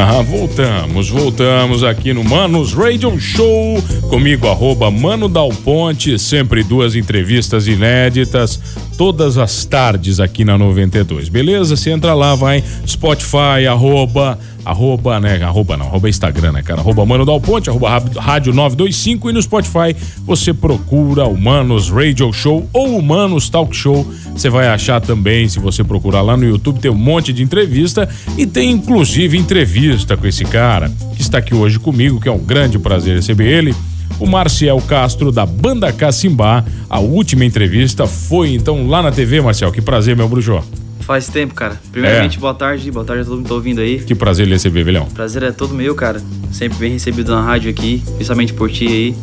Ah, 0.00 0.22
voltamos, 0.22 1.10
voltamos 1.10 1.82
aqui 1.82 2.12
no 2.12 2.22
Manos 2.22 2.72
Radio 2.72 3.18
Show, 3.18 3.82
comigo 4.08 4.48
arroba 4.48 4.92
Mano 4.92 5.28
Dal 5.28 5.48
Ponte, 5.64 6.16
sempre 6.20 6.62
duas 6.62 6.94
entrevistas 6.94 7.66
inéditas, 7.66 8.60
todas 8.98 9.38
as 9.38 9.64
tardes 9.64 10.18
aqui 10.18 10.44
na 10.44 10.58
92, 10.58 11.28
beleza? 11.28 11.76
Você 11.76 11.90
entra 11.90 12.14
lá, 12.14 12.34
vai 12.34 12.64
Spotify, 12.84 13.64
arroba 13.70 14.36
arroba, 14.64 15.18
né? 15.18 15.42
Arroba 15.42 15.76
não, 15.76 15.86
arroba 15.86 16.08
Instagram, 16.10 16.52
né, 16.52 16.62
cara? 16.62 16.80
Arroba 16.80 17.06
Mano 17.06 17.24
Dal 17.24 17.40
Ponte, 17.40 17.70
arroba 17.70 18.02
Rádio 18.18 18.52
925 18.52 19.30
e 19.30 19.32
no 19.32 19.40
Spotify 19.40 19.96
você 20.26 20.52
procura 20.52 21.26
o 21.26 21.40
Manos 21.40 21.88
Radio 21.88 22.30
Show 22.32 22.68
ou 22.72 22.98
o 22.98 23.02
Manos 23.02 23.48
Talk 23.48 23.74
Show. 23.74 24.06
Você 24.34 24.50
vai 24.50 24.66
achar 24.66 25.00
também, 25.00 25.48
se 25.48 25.58
você 25.58 25.82
procurar 25.82 26.20
lá 26.20 26.36
no 26.36 26.44
YouTube, 26.44 26.80
tem 26.80 26.90
um 26.90 26.96
monte 26.96 27.32
de 27.32 27.42
entrevista 27.42 28.06
e 28.36 28.44
tem 28.44 28.72
inclusive 28.72 29.38
entrevista 29.38 30.16
com 30.16 30.26
esse 30.26 30.44
cara 30.44 30.90
que 31.14 31.22
está 31.22 31.38
aqui 31.38 31.54
hoje 31.54 31.78
comigo, 31.78 32.20
que 32.20 32.28
é 32.28 32.32
um 32.32 32.38
grande 32.44 32.78
prazer 32.78 33.14
receber 33.16 33.46
ele 33.46 33.74
o 34.18 34.26
Marcial 34.26 34.80
Castro 34.82 35.30
da 35.30 35.46
Banda 35.46 35.92
Cacimbá. 35.92 36.64
A 36.88 36.98
última 36.98 37.44
entrevista 37.44 38.06
foi 38.06 38.54
então 38.54 38.86
lá 38.86 39.02
na 39.02 39.10
TV, 39.10 39.40
Marcial. 39.40 39.72
Que 39.72 39.80
prazer, 39.80 40.16
meu 40.16 40.28
bruxo. 40.28 40.62
Faz 41.00 41.26
tempo, 41.26 41.54
cara. 41.54 41.80
Primeiramente, 41.90 42.36
é. 42.36 42.40
boa 42.40 42.52
tarde. 42.52 42.90
Boa 42.90 43.04
tarde 43.04 43.22
a 43.22 43.24
todo 43.24 43.36
mundo 43.36 43.44
que 43.44 43.48
tá 43.48 43.54
ouvindo 43.54 43.80
aí. 43.80 43.98
Que 43.98 44.14
prazer 44.14 44.46
lhe 44.46 44.52
receber, 44.52 44.84
Velhão. 44.84 45.06
Prazer 45.06 45.42
é 45.42 45.50
todo 45.50 45.72
meu, 45.72 45.94
cara. 45.94 46.20
Sempre 46.52 46.78
bem 46.78 46.92
recebido 46.92 47.32
na 47.32 47.40
rádio 47.40 47.70
aqui, 47.70 48.02
principalmente 48.16 48.52
por 48.52 48.70
ti 48.70 48.86
aí. 48.86 49.16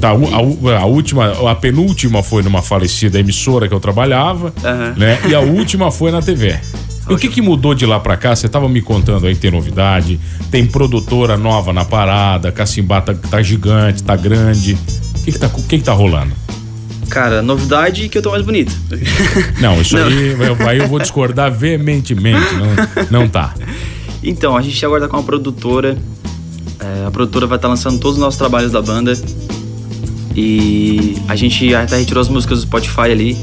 Tá, 0.00 0.10
a, 0.10 0.78
a, 0.80 0.86
última, 0.86 1.50
a 1.50 1.54
penúltima 1.54 2.22
foi 2.22 2.42
numa 2.42 2.62
falecida 2.62 3.18
emissora 3.18 3.68
que 3.68 3.74
eu 3.74 3.80
trabalhava, 3.80 4.46
uhum. 4.46 4.94
né? 4.96 5.18
E 5.28 5.34
a 5.34 5.40
última 5.40 5.90
foi 5.90 6.10
na 6.10 6.22
TV. 6.22 6.58
E 7.08 7.14
o 7.14 7.18
que, 7.18 7.28
que 7.28 7.40
mudou 7.40 7.74
de 7.74 7.86
lá 7.86 8.00
pra 8.00 8.16
cá? 8.16 8.34
Você 8.34 8.48
tava 8.48 8.68
me 8.68 8.82
contando 8.82 9.26
aí 9.26 9.34
que 9.34 9.40
tem 9.40 9.50
novidade, 9.50 10.18
tem 10.50 10.66
produtora 10.66 11.36
nova 11.36 11.72
na 11.72 11.84
parada, 11.84 12.50
Cacimbá 12.50 13.00
tá, 13.00 13.14
tá 13.14 13.40
gigante, 13.42 14.02
tá 14.02 14.16
grande. 14.16 14.76
O 15.20 15.24
que 15.24 15.32
que 15.32 15.38
tá, 15.38 15.48
que 15.48 15.78
que 15.78 15.84
tá 15.84 15.92
rolando? 15.92 16.32
Cara, 17.08 17.40
novidade 17.40 18.08
que 18.08 18.18
eu 18.18 18.22
tô 18.22 18.30
mais 18.30 18.44
bonito. 18.44 18.72
Não, 19.60 19.80
isso 19.80 19.96
não. 19.96 20.06
aí 20.06 20.34
aí 20.68 20.78
eu 20.78 20.88
vou 20.88 20.98
discordar 20.98 21.52
veementemente. 21.52 22.54
Não, 22.54 23.20
não 23.22 23.28
tá. 23.28 23.54
Então, 24.22 24.56
a 24.56 24.62
gente 24.62 24.84
agora 24.84 25.02
tá 25.02 25.08
com 25.08 25.16
uma 25.16 25.22
produtora. 25.22 25.96
É, 26.80 27.06
a 27.06 27.10
produtora 27.10 27.46
vai 27.46 27.56
estar 27.56 27.68
tá 27.68 27.72
lançando 27.72 27.98
todos 27.98 28.16
os 28.16 28.20
nossos 28.20 28.36
trabalhos 28.36 28.72
da 28.72 28.82
banda. 28.82 29.12
E 30.34 31.16
a 31.28 31.36
gente 31.36 31.74
até 31.74 31.96
retirou 31.96 32.20
as 32.20 32.28
músicas 32.28 32.58
do 32.58 32.62
Spotify 32.62 33.12
ali. 33.12 33.36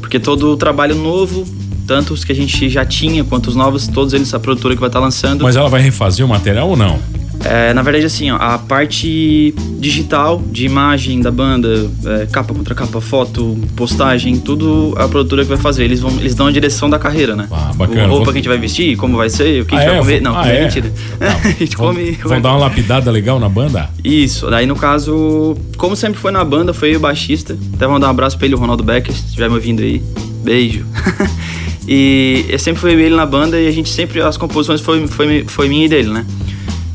Porque 0.00 0.18
todo 0.18 0.50
o 0.50 0.56
trabalho 0.56 0.94
novo, 0.94 1.46
tanto 1.86 2.14
os 2.14 2.24
que 2.24 2.32
a 2.32 2.34
gente 2.34 2.68
já 2.68 2.84
tinha 2.84 3.24
quanto 3.24 3.48
os 3.48 3.56
novos, 3.56 3.86
todos 3.86 4.12
eles 4.12 4.32
a 4.34 4.38
produtora 4.38 4.74
que 4.74 4.80
vai 4.80 4.88
estar 4.88 5.00
tá 5.00 5.04
lançando. 5.04 5.42
Mas 5.42 5.56
ela 5.56 5.68
vai 5.68 5.80
refazer 5.80 6.24
o 6.24 6.28
material 6.28 6.68
ou 6.68 6.76
não? 6.76 6.98
É, 7.44 7.74
na 7.74 7.82
verdade, 7.82 8.06
assim, 8.06 8.30
ó, 8.30 8.36
a 8.36 8.58
parte 8.58 9.54
digital 9.78 10.42
de 10.50 10.64
imagem 10.64 11.20
da 11.20 11.30
banda, 11.30 11.90
é, 12.06 12.26
capa 12.26 12.54
contra 12.54 12.74
capa, 12.74 13.00
foto, 13.00 13.58
postagem, 13.76 14.38
tudo 14.38 14.94
a 14.96 15.06
produtora 15.08 15.42
que 15.42 15.48
vai 15.48 15.58
fazer. 15.58 15.84
Eles, 15.84 16.00
vão, 16.00 16.10
eles 16.18 16.34
dão 16.34 16.46
a 16.46 16.52
direção 16.52 16.88
da 16.88 16.98
carreira, 16.98 17.36
né? 17.36 17.46
Ah, 17.50 17.72
bacana. 17.74 18.06
O 18.06 18.10
roupa 18.10 18.26
que 18.26 18.38
a 18.38 18.40
gente 18.40 18.48
vai 18.48 18.58
vestir, 18.58 18.96
como 18.96 19.16
vai 19.16 19.28
ser, 19.28 19.62
o 19.62 19.66
que 19.66 19.74
a 19.74 19.78
gente 19.78 19.88
ah, 19.88 19.90
vai 19.90 19.98
é? 19.98 20.00
comer. 20.00 20.22
Não, 20.22 20.38
ah, 20.38 20.48
é? 20.48 20.62
mentira. 20.62 20.92
Não. 21.20 21.28
a 21.50 21.52
gente 21.52 21.76
vão, 21.76 21.88
come. 21.88 22.12
Vão 22.12 22.40
dar 22.40 22.50
uma 22.50 22.58
lapidada 22.58 23.10
legal 23.10 23.38
na 23.38 23.48
banda? 23.48 23.90
Isso. 24.02 24.48
Daí, 24.48 24.66
no 24.66 24.76
caso, 24.76 25.56
como 25.76 25.94
sempre 25.94 26.18
foi 26.18 26.32
na 26.32 26.44
banda, 26.44 26.72
foi 26.72 26.96
o 26.96 27.00
baixista. 27.00 27.58
Até 27.74 27.86
vou 27.86 27.98
dar 27.98 28.06
um 28.06 28.10
abraço 28.10 28.38
pra 28.38 28.46
ele, 28.46 28.54
o 28.54 28.58
Ronaldo 28.58 28.82
Becker, 28.82 29.12
se 29.12 29.26
estiver 29.26 29.48
me 29.48 29.56
ouvindo 29.56 29.82
aí. 29.82 30.02
Beijo. 30.42 30.84
e 31.86 32.58
sempre 32.58 32.80
foi 32.80 32.92
ele 32.92 33.14
na 33.14 33.26
banda 33.26 33.60
e 33.60 33.66
a 33.66 33.70
gente 33.70 33.90
sempre, 33.90 34.20
as 34.20 34.36
composições 34.36 34.80
foi, 34.80 35.06
foi, 35.06 35.44
foi 35.46 35.68
minha 35.68 35.86
e 35.86 35.88
dele, 35.88 36.10
né? 36.10 36.24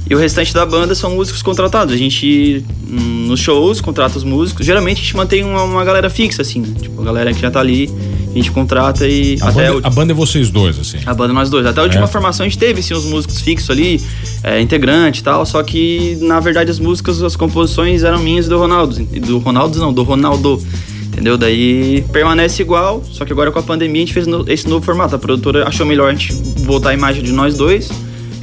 E 0.09 0.15
o 0.15 0.17
restante 0.17 0.51
da 0.51 0.65
banda 0.65 0.95
são 0.95 1.11
músicos 1.11 1.43
contratados. 1.43 1.93
A 1.93 1.97
gente, 1.97 2.65
hum, 2.89 3.27
nos 3.27 3.39
shows, 3.39 3.79
contrata 3.79 4.17
os 4.17 4.23
músicos. 4.23 4.65
Geralmente 4.65 4.97
a 4.97 5.01
gente 5.01 5.15
mantém 5.15 5.43
uma, 5.43 5.61
uma 5.61 5.85
galera 5.85 6.09
fixa, 6.09 6.41
assim, 6.41 6.61
né? 6.61 6.75
Tipo, 6.81 6.99
a 6.99 7.05
galera 7.05 7.31
que 7.31 7.39
já 7.39 7.51
tá 7.51 7.59
ali, 7.59 7.87
a 8.27 8.33
gente 8.33 8.49
contrata 8.49 9.07
e. 9.07 9.37
A, 9.39 9.49
até 9.49 9.71
banda, 9.71 9.87
a 9.87 9.89
banda 9.91 10.11
é 10.11 10.15
vocês 10.15 10.49
dois, 10.49 10.79
assim? 10.79 10.97
A 11.05 11.13
banda 11.13 11.31
é 11.31 11.35
nós 11.35 11.51
dois. 11.51 11.63
Até 11.63 11.79
a 11.79 11.83
última 11.83 12.05
é. 12.05 12.07
formação 12.07 12.43
a 12.43 12.49
gente 12.49 12.57
teve, 12.57 12.81
sim, 12.81 12.95
os 12.95 13.05
músicos 13.05 13.39
fixos 13.39 13.69
ali, 13.69 14.01
é, 14.41 14.59
integrante 14.59 15.21
e 15.21 15.23
tal. 15.23 15.45
Só 15.45 15.61
que, 15.61 16.17
na 16.21 16.39
verdade, 16.39 16.71
as 16.71 16.79
músicas, 16.79 17.21
as 17.21 17.35
composições 17.35 18.01
eram 18.01 18.17
minhas 18.17 18.47
e 18.47 18.49
do 18.49 18.57
Ronaldo. 18.57 18.95
Do 18.95 19.37
Ronaldo, 19.37 19.77
não, 19.77 19.93
do 19.93 20.01
Ronaldo. 20.01 20.59
Entendeu? 21.19 21.37
Daí 21.37 22.01
permanece 22.13 22.61
igual, 22.61 23.03
só 23.03 23.25
que 23.25 23.33
agora 23.33 23.51
com 23.51 23.59
a 23.59 23.61
pandemia 23.61 24.01
a 24.01 24.05
gente 24.05 24.13
fez 24.13 24.25
esse 24.47 24.69
novo 24.69 24.85
formato. 24.85 25.17
A 25.17 25.19
produtora 25.19 25.67
achou 25.67 25.85
melhor 25.85 26.09
a 26.09 26.13
gente 26.13 26.31
voltar 26.63 26.91
a 26.91 26.93
imagem 26.93 27.21
de 27.21 27.33
nós 27.33 27.57
dois 27.57 27.89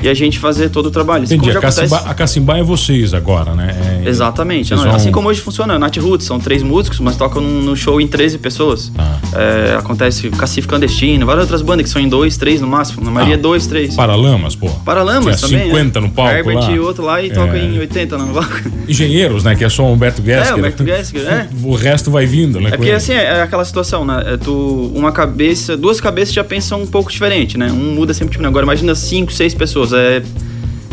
e 0.06 0.08
a 0.08 0.14
gente 0.14 0.38
fazer 0.38 0.68
todo 0.68 0.86
o 0.86 0.90
trabalho. 0.90 1.24
Assim 1.24 1.34
Entendi. 1.34 1.56
A 1.56 1.60
Cacimba, 1.60 1.96
a 1.98 2.14
Cacimba, 2.14 2.58
é 2.58 2.62
vocês 2.62 3.12
agora, 3.12 3.54
né? 3.54 4.02
É, 4.04 4.08
Exatamente. 4.08 4.72
Não, 4.72 4.84
vão... 4.84 4.94
Assim 4.94 5.10
como 5.10 5.28
hoje 5.28 5.40
funciona. 5.40 5.78
Nath 5.78 5.96
Roots 5.96 6.26
são 6.26 6.38
três 6.38 6.62
músicos, 6.62 7.00
mas 7.00 7.16
tocam 7.16 7.42
no 7.42 7.76
show 7.76 8.00
em 8.00 8.06
13 8.06 8.38
pessoas. 8.38 8.92
Ah. 8.96 9.18
É, 9.34 9.76
acontece 9.76 10.30
Cacife 10.30 10.68
Clandestino, 10.68 11.26
várias 11.26 11.44
outras 11.44 11.62
bandas 11.62 11.84
que 11.84 11.90
são 11.90 12.00
em 12.00 12.08
dois, 12.08 12.36
três 12.36 12.60
no 12.60 12.68
máximo. 12.68 13.04
Na 13.04 13.10
maioria, 13.10 13.34
ah. 13.34 13.38
dois, 13.38 13.66
três. 13.66 13.94
Paralamas, 13.94 14.54
pô. 14.54 14.68
Paralamas 14.84 15.40
Tinha 15.40 15.58
também. 15.58 15.70
50 15.70 16.00
né? 16.00 16.06
no 16.06 16.12
palco. 16.12 16.32
Herbert 16.32 16.56
lá. 16.56 16.70
e 16.70 16.78
outro 16.78 17.04
lá 17.04 17.20
e 17.20 17.30
é. 17.30 17.34
toca 17.34 17.58
em 17.58 17.78
80 17.78 18.18
no 18.18 18.34
palco. 18.34 18.70
Engenheiros, 18.88 19.42
né? 19.42 19.54
Que 19.56 19.64
é 19.64 19.68
só 19.68 19.84
o 19.84 19.92
Humberto 19.92 20.22
Gessinger. 20.22 20.48
É, 20.48 20.54
o 20.54 20.58
Humberto 20.58 20.84
Gessinger, 20.84 21.26
é. 21.26 21.48
O 21.64 21.74
resto 21.74 22.10
vai 22.10 22.26
vindo, 22.26 22.60
né? 22.60 22.70
É 22.72 22.76
porque 22.76 22.92
assim, 22.92 23.12
é 23.12 23.42
aquela 23.42 23.64
situação, 23.64 24.04
né? 24.04 24.22
É 24.34 24.36
tu, 24.36 24.92
uma 24.94 25.10
cabeça, 25.10 25.76
duas 25.76 26.00
cabeças 26.00 26.32
já 26.32 26.44
pensam 26.44 26.82
um 26.82 26.86
pouco 26.86 27.10
diferente, 27.10 27.58
né? 27.58 27.72
Um 27.72 27.94
muda 27.94 28.14
sempre, 28.14 28.36
tipo, 28.36 28.46
agora 28.46 28.64
imagina 28.64 28.94
cinco, 28.94 29.32
seis 29.32 29.54
pessoas. 29.54 29.92
É 29.98 30.22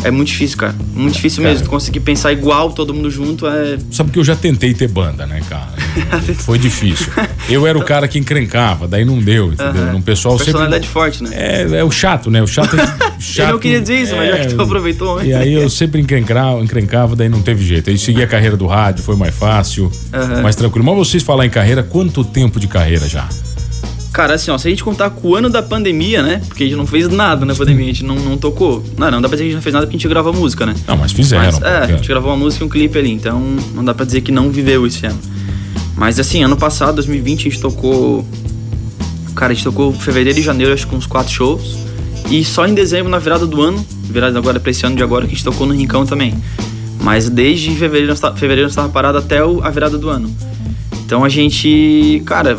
é 0.03 0.11
muito 0.11 0.27
difícil, 0.27 0.57
cara. 0.57 0.75
Muito 0.93 1.15
difícil 1.15 1.41
cara, 1.41 1.53
mesmo. 1.53 1.65
Tu 1.65 1.69
conseguir 1.69 2.01
pensar 2.01 2.33
igual, 2.33 2.73
todo 2.73 2.93
mundo 2.93 3.09
junto 3.09 3.47
é. 3.47 3.77
Sabe 3.89 4.11
que 4.11 4.19
eu 4.19 4.23
já 4.23 4.35
tentei 4.35 4.73
ter 4.73 4.89
banda, 4.89 5.25
né, 5.25 5.41
cara? 5.49 5.71
Foi 6.39 6.59
difícil. 6.59 7.07
Eu 7.49 7.65
era 7.65 7.77
o 7.77 7.83
cara 7.83 8.07
que 8.07 8.19
encrencava, 8.19 8.87
daí 8.87 9.05
não 9.05 9.17
deu, 9.19 9.53
entendeu? 9.53 9.83
Uhum. 9.83 9.95
Um 9.97 10.01
pessoal 10.01 10.35
Personalidade 10.35 10.85
sempre... 10.85 10.93
forte, 10.93 11.23
né? 11.23 11.29
É, 11.33 11.79
é 11.79 11.83
o 11.83 11.91
chato, 11.91 12.29
né? 12.29 12.41
O 12.43 12.47
chato 12.47 12.75
é. 12.75 12.85
chato, 13.19 13.47
eu 13.47 13.53
não 13.53 13.59
queria 13.59 13.79
dizer 13.79 13.97
isso, 14.01 14.13
é... 14.15 14.17
mas 14.17 14.29
já 14.29 14.45
que 14.45 14.53
tu 14.53 14.61
aproveitou, 14.61 15.21
hein? 15.21 15.29
E 15.29 15.33
aí 15.33 15.53
eu 15.53 15.69
sempre 15.69 16.01
encrencava, 16.01 16.59
encrencava, 16.59 17.15
daí 17.15 17.29
não 17.29 17.41
teve 17.41 17.63
jeito. 17.65 17.89
Aí 17.89 17.97
segui 17.97 18.21
a 18.21 18.27
carreira 18.27 18.57
do 18.57 18.67
rádio, 18.67 19.03
foi 19.03 19.15
mais 19.15 19.33
fácil, 19.33 19.89
uhum. 20.13 20.41
mais 20.41 20.55
tranquilo. 20.55 20.85
Mas 20.85 20.97
vocês 20.97 21.23
falar 21.23 21.45
em 21.45 21.49
carreira, 21.49 21.81
quanto 21.81 22.25
tempo 22.25 22.59
de 22.59 22.67
carreira 22.67 23.07
já? 23.07 23.29
Cara, 24.13 24.35
assim, 24.35 24.51
ó, 24.51 24.57
se 24.59 24.67
a 24.67 24.69
gente 24.69 24.83
contar 24.83 25.09
com 25.09 25.29
o 25.29 25.35
ano 25.35 25.49
da 25.49 25.63
pandemia, 25.63 26.21
né? 26.21 26.39
Porque 26.47 26.63
a 26.63 26.67
gente 26.67 26.75
não 26.75 26.85
fez 26.85 27.09
nada 27.09 27.47
na 27.47 27.55
pandemia, 27.55 27.85
a 27.85 27.87
gente 27.87 28.05
não, 28.05 28.13
não 28.13 28.37
tocou. 28.37 28.83
Não, 28.95 29.09
não 29.09 29.19
dá 29.19 29.27
pra 29.27 29.35
dizer 29.35 29.37
que 29.37 29.41
a 29.41 29.45
gente 29.45 29.55
não 29.55 29.61
fez 29.63 29.73
nada 29.73 29.87
porque 29.87 29.95
a 29.95 29.99
gente 29.99 30.07
grava 30.07 30.31
música, 30.31 30.67
né? 30.67 30.75
Não, 30.87 30.95
mas 30.95 31.11
fizeram. 31.11 31.45
Mas, 31.45 31.59
é, 31.63 31.77
a 31.79 31.87
gente 31.87 32.07
gravou 32.07 32.29
uma 32.29 32.37
música 32.37 32.63
e 32.63 32.67
um 32.67 32.69
clipe 32.69 32.95
ali, 32.95 33.11
então 33.11 33.41
não 33.73 33.83
dá 33.83 33.91
pra 33.91 34.05
dizer 34.05 34.21
que 34.21 34.31
não 34.31 34.51
viveu 34.51 34.85
esse 34.85 35.03
ano. 35.07 35.19
Mas 35.97 36.19
assim, 36.19 36.43
ano 36.43 36.55
passado, 36.55 36.95
2020, 36.95 37.39
a 37.39 37.43
gente 37.49 37.59
tocou. 37.59 38.23
Cara, 39.35 39.51
a 39.51 39.55
gente 39.55 39.63
tocou 39.63 39.91
fevereiro 39.91 40.37
e 40.37 40.43
janeiro, 40.43 40.71
acho 40.71 40.87
que 40.87 40.95
uns 40.95 41.07
quatro 41.07 41.33
shows. 41.33 41.75
E 42.29 42.45
só 42.45 42.67
em 42.67 42.75
dezembro, 42.75 43.09
na 43.09 43.17
virada 43.17 43.47
do 43.47 43.63
ano, 43.63 43.83
virada 44.03 44.37
agora 44.37 44.59
pra 44.59 44.69
esse 44.69 44.85
ano 44.85 44.95
de 44.95 45.01
agora, 45.01 45.25
que 45.25 45.33
a 45.33 45.35
gente 45.35 45.43
tocou 45.43 45.65
no 45.65 45.73
Rincão 45.73 46.05
também. 46.05 46.35
Mas 47.01 47.29
desde 47.29 47.75
fevereiro, 47.75 48.15
fevereiro 48.35 48.63
nós 48.67 48.75
tava 48.75 48.89
parado 48.89 49.17
até 49.17 49.39
a 49.39 49.69
virada 49.71 49.97
do 49.97 50.07
ano. 50.07 50.31
Então 51.03 51.23
a 51.23 51.29
gente, 51.29 52.21
cara, 52.25 52.57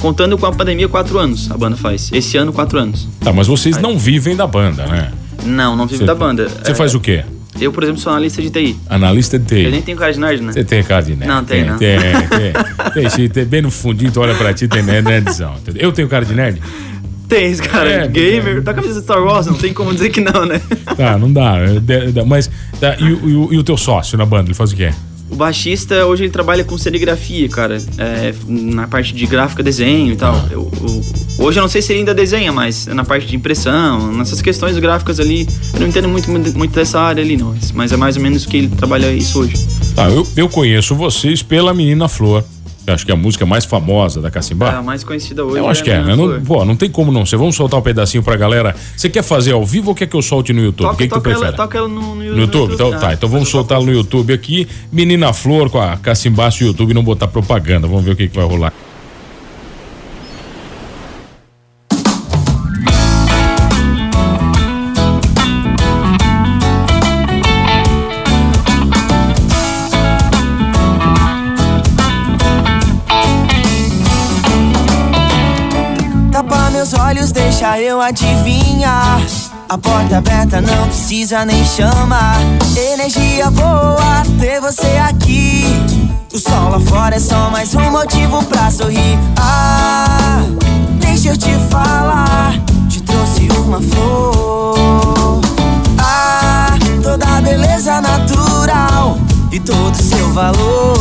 Contando 0.00 0.38
com 0.38 0.46
a 0.46 0.52
pandemia, 0.52 0.88
quatro 0.88 1.18
anos 1.18 1.50
a 1.50 1.56
banda 1.56 1.76
faz. 1.76 2.10
Esse 2.12 2.36
ano, 2.36 2.52
quatro 2.52 2.78
anos. 2.78 3.06
Tá, 3.20 3.32
mas 3.32 3.46
vocês 3.46 3.76
Aí. 3.76 3.82
não 3.82 3.98
vivem 3.98 4.34
da 4.34 4.46
banda, 4.46 4.86
né? 4.86 5.12
Não, 5.44 5.76
não 5.76 5.86
vivo 5.86 6.04
da 6.04 6.14
banda. 6.14 6.48
Você 6.48 6.72
é... 6.72 6.74
faz 6.74 6.94
o 6.94 7.00
quê? 7.00 7.24
Eu, 7.60 7.72
por 7.72 7.82
exemplo, 7.82 8.00
sou 8.00 8.12
analista 8.12 8.40
de 8.40 8.48
TI. 8.48 8.76
Analista 8.88 9.38
de 9.38 9.44
TI. 9.44 9.64
Eu 9.64 9.70
nem 9.70 9.82
tenho 9.82 9.98
cara 9.98 10.12
de 10.12 10.20
nerd, 10.20 10.42
né? 10.42 10.52
Você 10.52 10.64
tem 10.64 10.82
cara 10.82 11.02
de 11.02 11.16
nerd. 11.16 11.28
Não, 11.28 11.44
tem, 11.44 11.60
tem 11.60 11.70
não. 11.70 11.78
Tem, 11.78 11.98
tem. 12.94 13.10
tem, 13.10 13.28
tem, 13.28 13.44
bem 13.44 13.62
no 13.62 13.70
fundinho, 13.70 14.10
tu 14.10 14.20
olha 14.20 14.34
pra 14.34 14.54
ti, 14.54 14.66
tem 14.66 14.82
nerdzão. 14.82 15.54
Eu 15.74 15.92
tenho 15.92 16.08
cara 16.08 16.24
de 16.24 16.34
nerd? 16.34 16.62
Tem, 17.28 17.54
cara. 17.58 17.88
É, 17.88 18.08
gamer. 18.08 18.58
É. 18.58 18.60
Tá 18.60 18.72
com 18.72 18.80
a 18.80 18.82
camisa 18.82 19.00
de 19.00 19.04
Star 19.04 19.22
Wars, 19.22 19.46
não 19.46 19.54
tem 19.54 19.72
como 19.74 19.92
dizer 19.92 20.10
que 20.10 20.20
não, 20.20 20.46
né? 20.46 20.60
Tá, 20.96 21.18
não 21.18 21.32
dá. 21.32 21.56
Mas, 22.26 22.50
tá, 22.80 22.96
e, 22.98 23.04
e, 23.04 23.54
e, 23.54 23.58
o 23.58 23.62
teu 23.62 23.76
sócio 23.76 24.16
na 24.16 24.24
banda, 24.24 24.48
ele 24.48 24.54
faz 24.54 24.72
o 24.72 24.76
quê? 24.76 24.90
O 25.30 25.36
baixista 25.36 26.04
hoje 26.06 26.24
ele 26.24 26.30
trabalha 26.30 26.64
com 26.64 26.76
serigrafia, 26.76 27.48
cara. 27.48 27.78
É, 27.98 28.34
na 28.46 28.86
parte 28.88 29.14
de 29.14 29.26
gráfica, 29.26 29.62
desenho 29.62 30.12
e 30.12 30.16
tal. 30.16 30.34
Eu, 30.50 30.70
eu, 30.80 31.44
hoje 31.44 31.58
eu 31.58 31.62
não 31.62 31.68
sei 31.68 31.80
se 31.80 31.92
ele 31.92 32.00
ainda 32.00 32.14
desenha, 32.14 32.52
mas 32.52 32.86
na 32.86 33.04
parte 33.04 33.26
de 33.26 33.36
impressão, 33.36 34.12
nessas 34.12 34.42
questões 34.42 34.78
gráficas 34.78 35.20
ali. 35.20 35.46
Eu 35.74 35.80
não 35.80 35.88
entendo 35.88 36.08
muito, 36.08 36.30
muito 36.30 36.74
dessa 36.74 37.00
área 37.00 37.22
ali, 37.22 37.36
não. 37.36 37.54
Mas 37.74 37.92
é 37.92 37.96
mais 37.96 38.16
ou 38.16 38.22
menos 38.22 38.44
que 38.44 38.56
ele 38.56 38.68
trabalha 38.68 39.12
isso 39.12 39.40
hoje. 39.40 39.54
Tá, 39.94 40.08
eu, 40.08 40.26
eu 40.36 40.48
conheço 40.48 40.94
vocês 40.94 41.42
pela 41.42 41.72
Menina 41.72 42.08
Flor 42.08 42.44
acho 42.92 43.04
que 43.04 43.10
é 43.10 43.14
a 43.14 43.16
música 43.16 43.44
mais 43.46 43.64
famosa 43.64 44.20
da 44.20 44.30
Cacimbá. 44.30 44.72
É 44.72 44.76
a 44.76 44.82
mais 44.82 45.04
conhecida 45.04 45.44
hoje. 45.44 45.58
Eu 45.58 45.68
acho 45.68 45.82
é 45.82 45.84
que 45.84 45.90
é, 45.90 46.02
né? 46.02 46.16
Não, 46.16 46.40
pô, 46.42 46.64
não 46.64 46.76
tem 46.76 46.90
como 46.90 47.10
não. 47.10 47.24
Você 47.24 47.36
vamos 47.36 47.56
soltar 47.56 47.78
um 47.80 47.82
pedacinho 47.82 48.22
pra 48.22 48.36
galera. 48.36 48.74
Você 48.96 49.08
quer 49.08 49.22
fazer 49.22 49.52
ao 49.52 49.64
vivo 49.64 49.90
ou 49.90 49.94
quer 49.94 50.06
que 50.06 50.16
eu 50.16 50.22
solte 50.22 50.52
no 50.52 50.60
YouTube? 50.62 50.86
O 50.86 50.96
que, 50.96 51.08
que 51.08 51.14
tu 51.14 51.20
prefere? 51.20 51.46
Ela, 51.46 51.56
toca 51.56 51.78
ela 51.78 51.88
no, 51.88 52.00
no, 52.00 52.14
no 52.16 52.38
YouTube. 52.38 52.74
Então, 52.74 52.90
tá, 52.98 53.12
então 53.12 53.28
vamos 53.28 53.48
soltar 53.48 53.80
no 53.80 53.92
YouTube 53.92 54.32
aqui. 54.32 54.68
Menina 54.92 55.32
Flor 55.32 55.70
com 55.70 55.80
a 55.80 55.96
Cacimbá 55.96 56.48
no 56.48 56.66
YouTube 56.66 56.94
não 56.94 57.02
botar 57.02 57.28
propaganda. 57.28 57.86
Vamos 57.86 58.04
ver 58.04 58.12
o 58.12 58.16
que, 58.16 58.28
que 58.28 58.36
vai 58.36 58.46
rolar. 58.46 58.72
Deixa 77.60 77.78
eu 77.78 78.00
adivinhar. 78.00 79.20
A 79.68 79.76
porta 79.76 80.16
aberta 80.16 80.62
não 80.62 80.86
precisa 80.86 81.44
nem 81.44 81.62
chamar. 81.66 82.38
Energia 82.74 83.50
boa 83.50 84.22
ter 84.40 84.62
você 84.62 84.96
aqui. 85.06 85.64
O 86.32 86.38
sol 86.38 86.70
lá 86.70 86.80
fora 86.80 87.16
é 87.16 87.20
só 87.20 87.50
mais 87.50 87.74
um 87.74 87.90
motivo 87.90 88.42
pra 88.44 88.70
sorrir. 88.70 89.18
Ah, 89.38 90.42
deixa 91.00 91.28
eu 91.28 91.36
te 91.36 91.52
falar. 91.68 92.54
Te 92.88 93.02
trouxe 93.02 93.46
uma 93.58 93.80
flor. 93.82 95.40
Ah, 95.98 96.78
toda 97.02 97.26
a 97.26 97.42
beleza 97.42 98.00
natural 98.00 99.18
e 99.52 99.60
todo 99.60 99.94
seu 99.94 100.32
valor. 100.32 100.98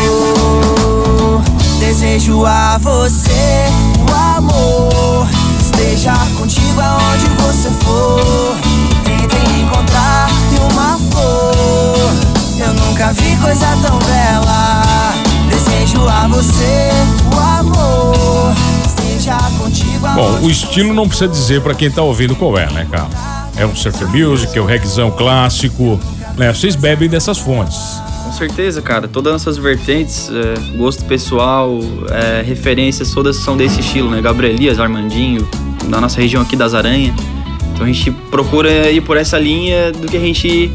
Desejo 1.79 2.45
a 2.45 2.77
você 2.77 3.65
o 4.05 4.38
amor 4.38 4.78
contigo 6.07 6.80
aonde 6.80 7.25
você 7.42 7.69
for. 7.84 8.56
Tentem 9.04 9.62
encontrar 9.62 10.30
uma 10.72 10.98
flor. 11.12 12.13
Eu 12.57 12.74
nunca 12.74 13.12
vi 13.12 13.36
coisa 13.36 13.66
tão 13.81 14.00
bela. 14.00 14.81
Desejo 15.50 16.07
a 16.07 16.28
você 16.30 16.90
o 17.36 17.40
amor. 17.40 18.54
Esteja 18.86 19.38
contigo 19.57 20.07
Bom, 20.16 20.40
o 20.42 20.50
estilo 20.50 20.94
não 20.94 21.06
precisa 21.06 21.30
dizer 21.30 21.62
para 21.62 21.74
quem 21.74 21.92
tá 21.92 22.01
ouvindo 22.01 22.34
qual 22.34 22.57
é, 22.57 22.72
né, 22.72 22.88
cara? 22.90 23.10
É 23.57 23.66
um 23.66 23.75
surfer 23.75 24.07
music, 24.07 24.57
é 24.57 24.62
o 24.62 24.63
um 24.63 24.68
reggaezão 24.68 25.12
clássico, 25.12 26.00
né? 26.38 26.54
Vocês 26.54 26.78
bebem 26.78 27.10
dessas 27.10 27.38
fontes. 27.38 27.78
Com 28.24 28.31
certeza, 28.31 28.81
cara. 28.81 29.06
Todas 29.06 29.34
as 29.34 29.46
nossas 29.46 29.62
vertentes, 29.62 30.30
é, 30.30 30.78
gosto 30.78 31.04
pessoal, 31.04 31.78
é, 32.10 32.42
referências, 32.42 33.12
todas 33.12 33.36
são 33.36 33.57
desse 33.57 33.81
estilo, 33.81 34.10
né? 34.10 34.22
Gabriel 34.22 34.54
Elias, 34.54 34.80
Armandinho, 34.80 35.46
da 35.87 36.01
nossa 36.01 36.19
região 36.19 36.41
aqui 36.41 36.55
das 36.55 36.73
Aranhas. 36.73 37.15
Então 37.73 37.85
a 37.85 37.87
gente 37.87 38.11
procura 38.29 38.91
ir 38.91 39.01
por 39.01 39.17
essa 39.17 39.37
linha 39.39 39.91
do 39.91 40.07
que 40.07 40.17
a 40.17 40.19
gente, 40.19 40.71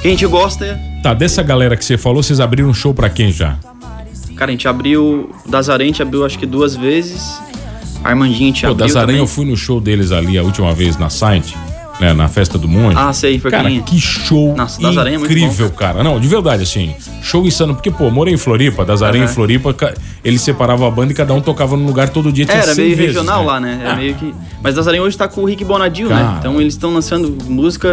que 0.00 0.08
a 0.08 0.10
gente 0.10 0.26
gosta. 0.26 0.80
Tá, 1.02 1.12
dessa 1.12 1.42
galera 1.42 1.76
que 1.76 1.84
você 1.84 1.98
falou, 1.98 2.22
vocês 2.22 2.40
abriram 2.40 2.68
um 2.68 2.74
show 2.74 2.94
para 2.94 3.08
quem 3.10 3.30
já? 3.30 3.56
Cara, 4.36 4.50
a 4.50 4.52
gente 4.52 4.66
abriu. 4.68 5.30
Das 5.46 5.68
Aranhas, 5.68 5.90
a 5.90 5.92
gente 5.92 6.02
abriu 6.02 6.24
acho 6.24 6.38
que 6.38 6.46
duas 6.46 6.74
vezes. 6.76 7.40
Armandinho 8.02 8.34
a 8.34 8.46
gente 8.46 8.60
Pô, 8.62 8.72
abriu. 8.72 8.86
Das 8.86 8.96
Aranhas 8.96 9.20
eu 9.20 9.26
fui 9.26 9.44
no 9.44 9.56
show 9.56 9.80
deles 9.80 10.12
ali 10.12 10.38
a 10.38 10.42
última 10.42 10.72
vez 10.74 10.96
na 10.96 11.10
site 11.10 11.56
né, 12.00 12.12
na 12.12 12.28
festa 12.28 12.58
do 12.58 12.68
monte. 12.68 12.96
Ah, 12.96 13.12
sei, 13.12 13.38
foi 13.38 13.50
Cara, 13.50 13.70
que 13.70 13.98
show 13.98 14.54
Nossa, 14.56 14.80
é 15.08 15.14
incrível, 15.14 15.70
cara. 15.70 16.02
Não, 16.02 16.20
de 16.20 16.28
verdade, 16.28 16.62
assim, 16.62 16.94
show 17.22 17.46
insano. 17.46 17.74
Porque, 17.74 17.90
pô, 17.90 18.10
morei 18.10 18.34
em 18.34 18.36
Floripa, 18.36 18.84
das 18.84 19.00
uhum. 19.00 19.14
em 19.14 19.28
Floripa, 19.28 19.74
ele 20.24 20.38
separava 20.38 20.86
a 20.86 20.90
banda 20.90 21.12
e 21.12 21.14
cada 21.14 21.32
um 21.32 21.40
tocava 21.40 21.76
num 21.76 21.86
lugar 21.86 22.08
todo 22.08 22.32
dia. 22.32 22.44
Tinha 22.44 22.58
Era 22.58 22.74
meio 22.74 22.96
vezes, 22.96 23.14
regional 23.14 23.40
né? 23.40 23.46
lá, 23.46 23.60
né? 23.60 23.78
Era 23.82 23.92
ah. 23.92 23.96
meio 23.96 24.14
que... 24.14 24.34
Mas 24.62 24.74
das 24.74 24.86
hoje 24.86 25.16
tá 25.16 25.28
com 25.28 25.42
o 25.42 25.44
Rick 25.44 25.64
Bonadil, 25.64 26.08
né? 26.08 26.36
Então 26.38 26.60
eles 26.60 26.74
estão 26.74 26.92
lançando 26.92 27.36
música... 27.48 27.88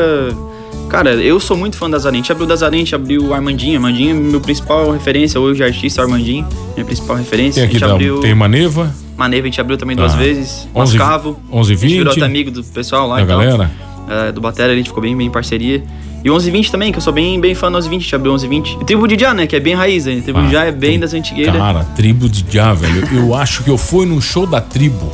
Cara, 0.90 1.12
eu 1.16 1.40
sou 1.40 1.58
muito 1.58 1.76
fã 1.76 1.90
das 1.90 2.06
Aranha. 2.06 2.20
A 2.20 2.24
gente 2.24 2.32
abriu 2.32 2.48
das 2.48 2.62
Aranha, 2.62 2.82
a 2.82 2.86
gente 2.86 2.94
abriu 2.94 3.24
o 3.24 3.34
Armandinho. 3.34 3.76
Armandinho 3.78 4.12
é 4.12 4.14
meu 4.14 4.42
principal 4.42 4.92
referência 4.92 5.40
hoje, 5.40 5.64
artista 5.64 6.02
Armandinho. 6.02 6.48
Minha 6.76 6.86
principal 6.86 7.16
referência. 7.16 7.68
Tem 7.68 7.76
aqui, 7.76 7.84
abriu... 7.84 8.20
tem 8.20 8.36
Maneva. 8.36 8.94
Maneva 9.18 9.44
a 9.44 9.46
gente 9.46 9.62
abriu 9.62 9.78
também 9.78 9.96
duas 9.96 10.14
ah. 10.14 10.18
vezes. 10.18 10.68
11, 10.76 10.98
Mascavo. 10.98 11.40
11 11.52 11.76
20. 11.76 11.86
A 11.86 11.88
gente 11.88 11.98
virou 11.98 12.14
até 12.14 12.26
amigo 12.26 12.52
do 12.52 12.64
pessoal 12.64 13.08
lá. 13.08 13.18
Da 13.18 13.26
galera 13.26 13.72
é, 14.08 14.32
do 14.32 14.42
Batera, 14.42 14.74
a 14.74 14.76
gente 14.76 14.88
ficou 14.88 15.02
bem, 15.02 15.16
bem 15.16 15.28
em 15.28 15.32
parceria. 15.32 15.84
E 16.24 16.30
o 16.30 16.34
1120 16.34 16.72
também, 16.72 16.92
que 16.92 16.98
eu 16.98 17.02
sou 17.02 17.12
bem, 17.12 17.40
bem 17.40 17.54
fã 17.54 17.68
do 17.68 17.74
1120, 17.74 18.00
a 18.00 18.04
gente 18.04 18.16
abriu 18.16 18.32
1120. 18.32 18.82
E 18.82 18.86
Tribo 18.86 19.08
de 19.08 19.20
Já, 19.20 19.34
né, 19.34 19.46
que 19.46 19.56
é 19.56 19.60
bem 19.60 19.76
raiz, 19.76 20.06
né? 20.06 20.22
Tribo 20.22 20.40
ah, 20.40 20.46
de 20.46 20.52
Já 20.52 20.64
é 20.64 20.72
bem 20.72 21.00
das 21.00 21.14
antigueiras. 21.14 21.56
Cara, 21.56 21.84
Tribo 21.96 22.30
de 22.30 22.46
Já, 22.50 22.74
velho. 22.74 23.08
Eu 23.12 23.36
acho 23.36 23.64
que 23.64 23.70
eu 23.70 23.78
fui 23.78 24.06
num 24.06 24.22
show 24.22 24.48
da 24.48 24.62
Tribo. 24.62 25.12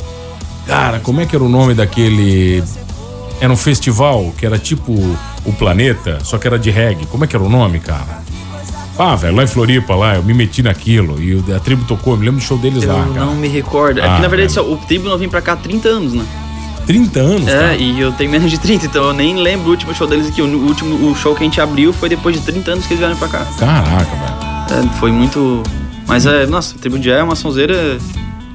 Cara, 0.66 1.00
como 1.00 1.20
é 1.20 1.26
que 1.26 1.34
era 1.34 1.44
o 1.44 1.48
nome 1.48 1.74
daquele... 1.74 2.62
Era 3.40 3.52
um 3.52 3.56
festival 3.56 4.32
que 4.38 4.46
era 4.46 4.58
tipo 4.58 4.92
o 5.44 5.52
Planeta, 5.52 6.18
só 6.22 6.38
que 6.38 6.46
era 6.46 6.58
de 6.58 6.70
reggae. 6.70 7.06
Como 7.06 7.24
é 7.24 7.26
que 7.26 7.34
era 7.34 7.44
o 7.44 7.48
nome, 7.48 7.80
cara? 7.80 8.22
Ah, 8.98 9.16
velho, 9.16 9.34
lá 9.34 9.44
em 9.44 9.46
Floripa, 9.46 9.94
lá, 9.94 10.16
eu 10.16 10.22
me 10.22 10.34
meti 10.34 10.62
naquilo 10.62 11.20
e 11.20 11.42
a 11.54 11.58
tribo 11.58 11.86
tocou, 11.86 12.12
eu 12.12 12.18
me 12.18 12.26
lembro 12.26 12.38
do 12.38 12.44
show 12.44 12.58
deles 12.58 12.82
eu 12.82 12.92
lá, 12.92 13.02
cara. 13.06 13.20
Eu 13.20 13.26
não 13.26 13.34
me 13.34 13.48
recordo. 13.48 13.98
É 13.98 14.02
ah, 14.02 14.12
é 14.12 14.16
que, 14.16 14.22
na 14.22 14.28
verdade, 14.28 14.60
o 14.60 14.76
tribo 14.76 15.08
não 15.08 15.16
vem 15.16 15.28
pra 15.28 15.40
cá 15.40 15.54
há 15.54 15.56
30 15.56 15.88
anos, 15.88 16.12
né? 16.12 16.24
30 16.86 17.20
anos? 17.20 17.48
É, 17.48 17.58
cara. 17.58 17.76
e 17.76 18.00
eu 18.00 18.12
tenho 18.12 18.30
menos 18.30 18.50
de 18.50 18.58
30, 18.58 18.86
então 18.86 19.04
eu 19.04 19.12
nem 19.12 19.36
lembro 19.36 19.68
o 19.68 19.70
último 19.70 19.94
show 19.94 20.06
deles 20.06 20.28
aqui. 20.28 20.42
O 20.42 20.46
último 20.66 21.10
o 21.10 21.14
show 21.14 21.34
que 21.34 21.42
a 21.42 21.44
gente 21.44 21.60
abriu 21.60 21.92
foi 21.92 22.08
depois 22.08 22.36
de 22.38 22.42
30 22.44 22.70
anos 22.72 22.86
que 22.86 22.94
eles 22.94 23.00
vieram 23.00 23.16
pra 23.16 23.28
cá. 23.28 23.46
Caraca, 23.58 24.04
velho. 24.04 24.88
É, 24.88 24.98
foi 24.98 25.10
muito. 25.12 25.62
Mas 26.06 26.26
é, 26.26 26.46
nossa, 26.46 26.76
Tribo 26.78 26.98
de 26.98 27.10
é 27.10 27.22
uma 27.22 27.36
sonzeira 27.36 27.98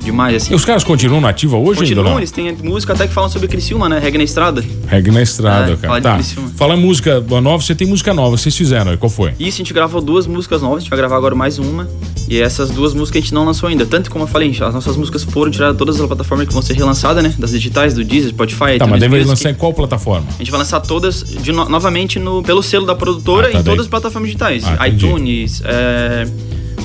demais, 0.06 0.36
assim. 0.36 0.54
E 0.54 0.56
os 0.56 0.64
caras 0.64 0.84
continuam 0.84 1.20
na 1.20 1.30
ativa 1.30 1.58
hoje 1.58 1.80
continuam, 1.80 2.08
ainda? 2.08 2.20
eles 2.20 2.32
têm 2.32 2.56
música 2.64 2.94
até 2.94 3.08
que 3.08 3.14
falam 3.14 3.30
sobre 3.30 3.48
Criciúma, 3.48 3.90
né? 3.90 4.00
Reggae 4.00 4.18
na 4.18 4.24
estrada. 4.24 4.64
Reggae 4.88 5.12
na 5.12 5.22
estrada, 5.22 5.74
é, 5.74 5.76
cara. 5.76 6.02
Tá. 6.02 6.20
Fala 6.56 6.78
música 6.78 7.20
nova, 7.20 7.62
você 7.62 7.76
tem 7.76 7.88
música 7.88 8.14
nova, 8.14 8.38
vocês 8.38 8.56
fizeram, 8.56 8.96
qual 8.98 9.10
foi? 9.10 9.34
Isso, 9.40 9.56
a 9.56 9.64
gente 9.64 9.74
gravou 9.74 10.02
duas 10.02 10.28
músicas 10.28 10.62
novas, 10.62 10.78
a 10.78 10.80
gente 10.82 10.90
vai 10.90 10.98
gravar 10.98 11.18
agora 11.18 11.36
mais 11.36 11.60
uma. 11.60 11.88
E 12.28 12.40
essas 12.40 12.70
duas 12.70 12.94
músicas 12.94 13.20
a 13.20 13.22
gente 13.22 13.34
não 13.34 13.46
lançou 13.46 13.70
ainda. 13.70 13.86
Tanto 13.86 14.10
como 14.10 14.24
eu 14.24 14.28
falei, 14.28 14.50
as 14.50 14.74
nossas 14.74 14.98
músicas 14.98 15.24
foram 15.24 15.52
tiradas 15.52 15.78
todas 15.78 16.00
as 16.00 16.08
plataformas 16.08 16.48
que 16.48 16.54
vão 16.54 16.62
ser 16.62 16.74
relançadas, 16.74 17.24
né? 17.24 17.34
Das 17.38 17.52
digitais, 17.52 17.94
do 17.94 18.04
Deezer, 18.04 18.30
Spotify. 18.30 18.78
Tá, 18.80 18.88
mas 18.88 19.00
deve 19.00 19.24
lançar 19.24 19.50
em 19.50 19.56
qual 19.56 19.74
plataforma? 19.74 20.28
A 20.36 20.38
gente 20.38 20.52
vai 20.52 20.60
lançar 20.60 20.80
todas 20.80 21.24
de 21.24 21.52
no, 21.52 21.68
novamente 21.70 22.20
no, 22.20 22.42
pelo 22.44 22.64
selo 22.64 22.86
da 22.86 22.96
produtora 22.96 23.48
ah, 23.48 23.52
tá 23.52 23.60
em 23.60 23.64
todas 23.64 23.82
as 23.82 23.88
plataformas 23.88 24.30
digitais. 24.30 24.64
Ah, 24.66 24.88
iTunes, 24.88 25.62
é, 25.64 26.28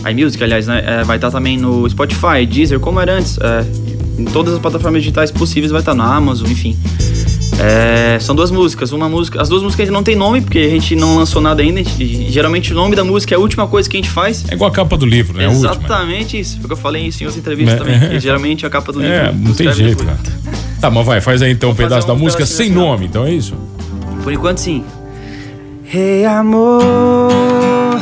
iMusic, 0.09 0.43
aliás, 0.43 0.67
né? 0.67 0.83
É, 0.85 1.05
vai 1.05 1.17
estar 1.17 1.31
também 1.31 1.57
no 1.57 1.89
Spotify, 1.89 2.47
Deezer, 2.49 2.81
como 2.81 3.01
era 3.01 3.15
antes. 3.15 3.39
É, 3.39 3.65
em 4.19 4.25
todas 4.27 4.55
as 4.55 4.61
plataformas 4.61 5.03
digitais 5.03 5.31
possíveis 5.31 5.73
vai 5.73 5.81
estar 5.81 5.95
na 5.95 6.05
Amazon, 6.15 6.51
enfim. 6.51 6.77
É, 7.59 8.19
são 8.21 8.35
duas 8.35 8.51
músicas. 8.51 8.91
Uma 8.93 9.09
música. 9.09 9.41
As 9.41 9.49
duas 9.49 9.63
músicas 9.63 9.89
não 9.91 10.03
tem 10.03 10.17
nome, 10.17 10.41
porque 10.41 10.59
a 10.59 10.69
gente 10.69 10.97
não 10.97 11.17
lançou 11.17 11.43
nada 11.43 11.63
ainda. 11.63 11.85
Gente, 11.85 12.31
geralmente 12.31 12.73
o 12.73 12.75
nome 12.75 12.97
da 12.97 13.05
música 13.05 13.35
é 13.35 13.37
a 13.37 13.39
última 13.39 13.67
coisa 13.67 13.89
que 13.89 13.97
a 13.97 14.01
gente 14.01 14.11
faz. 14.11 14.45
É 14.49 14.55
igual 14.55 14.71
a 14.71 14.73
capa 14.73 14.97
do 14.97 15.05
livro, 15.05 15.37
né? 15.37 15.47
Exatamente 15.47 16.41
isso. 16.41 16.59
Porque 16.59 16.73
eu 16.73 16.77
falei 16.77 17.07
isso 17.07 17.23
em 17.23 17.27
outras 17.27 17.39
entrevistas 17.39 17.75
é, 17.75 17.79
também. 17.79 18.01
É, 18.17 18.19
geralmente 18.19 18.65
a 18.65 18.71
capa 18.71 18.93
do 18.93 19.01
livro. 19.01 19.15
É, 19.15 19.33
não 19.33 19.53
tem 19.53 19.71
jeito, 19.73 20.05
cara. 20.05 20.19
Tá, 20.81 20.91
mas 20.91 21.07
vai, 21.07 21.21
faz 21.21 21.43
aí 21.43 21.53
então 21.53 21.71
um 21.71 21.75
pedaço 21.75 22.07
um 22.07 22.09
da 22.09 22.15
música 22.15 22.47
sem 22.47 22.71
nome, 22.71 23.07
então 23.07 23.27
é 23.27 23.33
isso? 23.33 23.55
Por 24.23 24.33
enquanto 24.33 24.59
sim. 24.59 24.83
Hey 25.93 26.25
amor, 26.25 28.01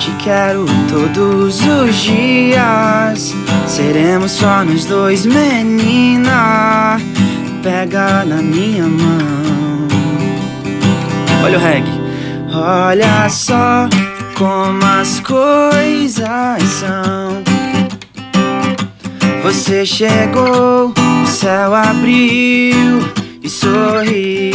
te 0.00 0.10
quero 0.12 0.64
todos 0.88 1.60
os 1.60 1.94
dias. 1.96 3.34
Seremos 3.66 4.32
só 4.32 4.64
nós 4.64 4.86
dois, 4.86 5.26
menina 5.26 6.98
pega 7.62 8.24
na 8.24 8.36
minha 8.36 8.84
mão. 8.84 9.86
Olha 11.44 11.58
o 11.58 11.60
reggae. 11.60 12.00
Olha 12.52 13.28
só 13.28 13.88
como 14.36 14.82
as 14.84 15.20
coisas 15.20 16.62
são. 16.80 17.42
Você 19.42 19.84
chegou, 19.84 20.94
o 21.22 21.26
céu 21.26 21.74
abriu 21.74 23.00
e 23.42 23.48
sorriu. 23.50 24.54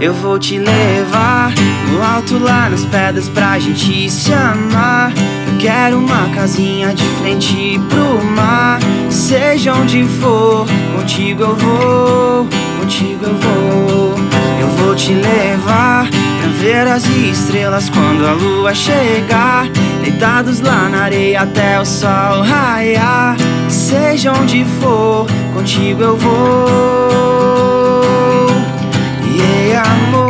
Eu 0.00 0.14
vou 0.14 0.38
te 0.38 0.58
levar 0.58 1.52
no 1.90 2.02
alto 2.02 2.38
lá 2.38 2.68
nas 2.70 2.84
pedras 2.84 3.28
pra 3.28 3.58
gente 3.58 4.08
se 4.10 4.32
amar. 4.32 5.12
Eu 5.46 5.58
quero 5.58 5.98
uma 5.98 6.28
casinha 6.34 6.94
de 6.94 7.04
frente 7.20 7.80
pro 7.88 8.24
mar. 8.24 8.78
Seja 9.10 9.74
onde 9.74 10.04
for, 10.04 10.66
contigo 10.96 11.42
eu 11.42 11.56
vou, 11.56 12.48
contigo 12.78 13.24
eu 13.24 13.34
vou. 13.34 14.14
Eu 14.60 14.68
vou 14.76 14.94
te 14.94 15.12
levar 15.12 16.08
pra 16.08 16.50
ver 16.58 16.86
as 16.86 17.04
estrelas 17.06 17.90
quando 17.90 18.26
a 18.26 18.32
lua 18.32 18.74
chegar. 18.74 19.68
Deitados 20.02 20.60
lá 20.60 20.88
na 20.88 21.02
areia 21.04 21.42
até 21.42 21.80
o 21.80 21.84
sol 21.84 22.42
raiar. 22.42 23.36
Seja 23.68 24.32
onde 24.32 24.64
for, 24.80 25.26
contigo 25.54 26.02
eu 26.02 26.16
vou. 26.16 26.66
E 29.24 29.38
yeah, 29.38 29.88
amor, 29.90 30.29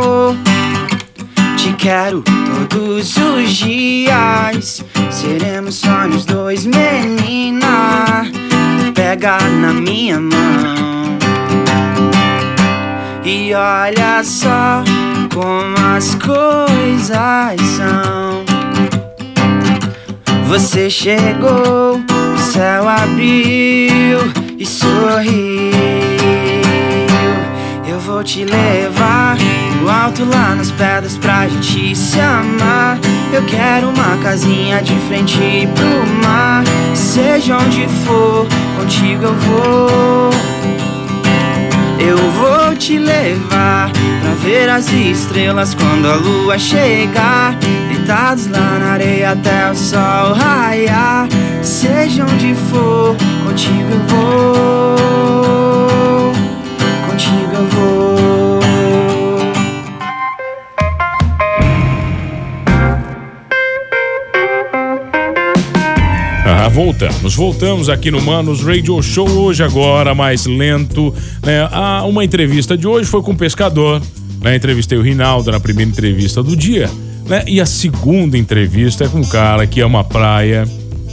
quero 1.81 2.23
todos 2.69 3.17
os 3.17 3.49
dias. 3.53 4.85
Seremos 5.09 5.75
só 5.75 6.07
nós 6.07 6.23
dois, 6.25 6.65
menina. 6.65 8.23
Pega 8.93 9.39
na 9.39 9.73
minha 9.73 10.19
mão. 10.19 11.17
E 13.25 13.53
olha 13.53 14.23
só 14.23 14.83
como 15.33 15.75
as 15.95 16.15
coisas 16.15 17.59
são. 17.77 18.45
Você 20.47 20.89
chegou, 20.89 21.99
o 22.35 22.37
céu 22.37 22.87
abriu 22.87 24.19
e 24.59 24.65
sorriu. 24.65 25.71
Eu 27.87 27.99
vou 27.99 28.23
te 28.23 28.43
levar 28.43 29.37
no 29.81 29.89
alto 29.89 30.23
lá 30.23 30.55
nas 30.55 30.71
pedras 30.71 31.17
pra 31.17 31.47
gente 31.47 31.95
se 31.95 32.19
amar. 32.19 32.99
Eu 33.33 33.43
quero 33.45 33.89
uma 33.89 34.17
casinha 34.21 34.81
de 34.81 34.95
frente 35.07 35.67
pro 35.73 36.07
mar. 36.23 36.63
Seja 36.93 37.57
onde 37.57 37.87
for, 38.05 38.47
contigo 38.77 39.23
eu 39.23 39.33
vou. 39.33 40.29
Eu 41.99 42.17
vou 42.17 42.75
te 42.75 42.97
levar 42.97 43.91
pra 43.91 44.33
ver 44.43 44.69
as 44.69 44.91
estrelas 44.91 45.73
quando 45.73 46.07
a 46.07 46.15
lua 46.15 46.57
chegar. 46.57 47.55
Deitados 47.89 48.47
lá 48.47 48.79
na 48.79 48.91
areia 48.93 49.31
até 49.31 49.71
o 49.71 49.75
sol 49.75 50.33
raiar. 50.33 51.27
Seja 51.61 52.23
onde 52.23 52.55
for, 52.69 53.15
contigo 53.45 53.91
eu 53.91 53.99
vou. 54.07 55.70
Voltamos, 67.01 67.35
voltamos 67.35 67.89
aqui 67.89 68.11
no 68.11 68.21
Manos 68.21 68.61
Radio 68.61 69.01
Show 69.01 69.27
hoje 69.27 69.63
agora 69.63 70.13
mais 70.13 70.45
lento, 70.45 71.11
né? 71.43 71.67
Ah, 71.71 72.03
uma 72.05 72.23
entrevista 72.23 72.77
de 72.77 72.87
hoje 72.87 73.09
foi 73.09 73.23
com 73.23 73.31
um 73.31 73.35
pescador, 73.35 73.99
né? 74.39 74.55
Entrevistei 74.55 74.97
o 74.97 75.01
Rinaldo 75.01 75.51
na 75.51 75.59
primeira 75.59 75.89
entrevista 75.89 76.43
do 76.43 76.55
dia, 76.55 76.89
né? 77.27 77.43
E 77.47 77.59
a 77.59 77.65
segunda 77.65 78.37
entrevista 78.37 79.05
é 79.05 79.07
com 79.07 79.19
um 79.19 79.27
cara 79.27 79.65
que 79.65 79.81
ama 79.81 80.01
a 80.01 80.03
praia, 80.03 80.65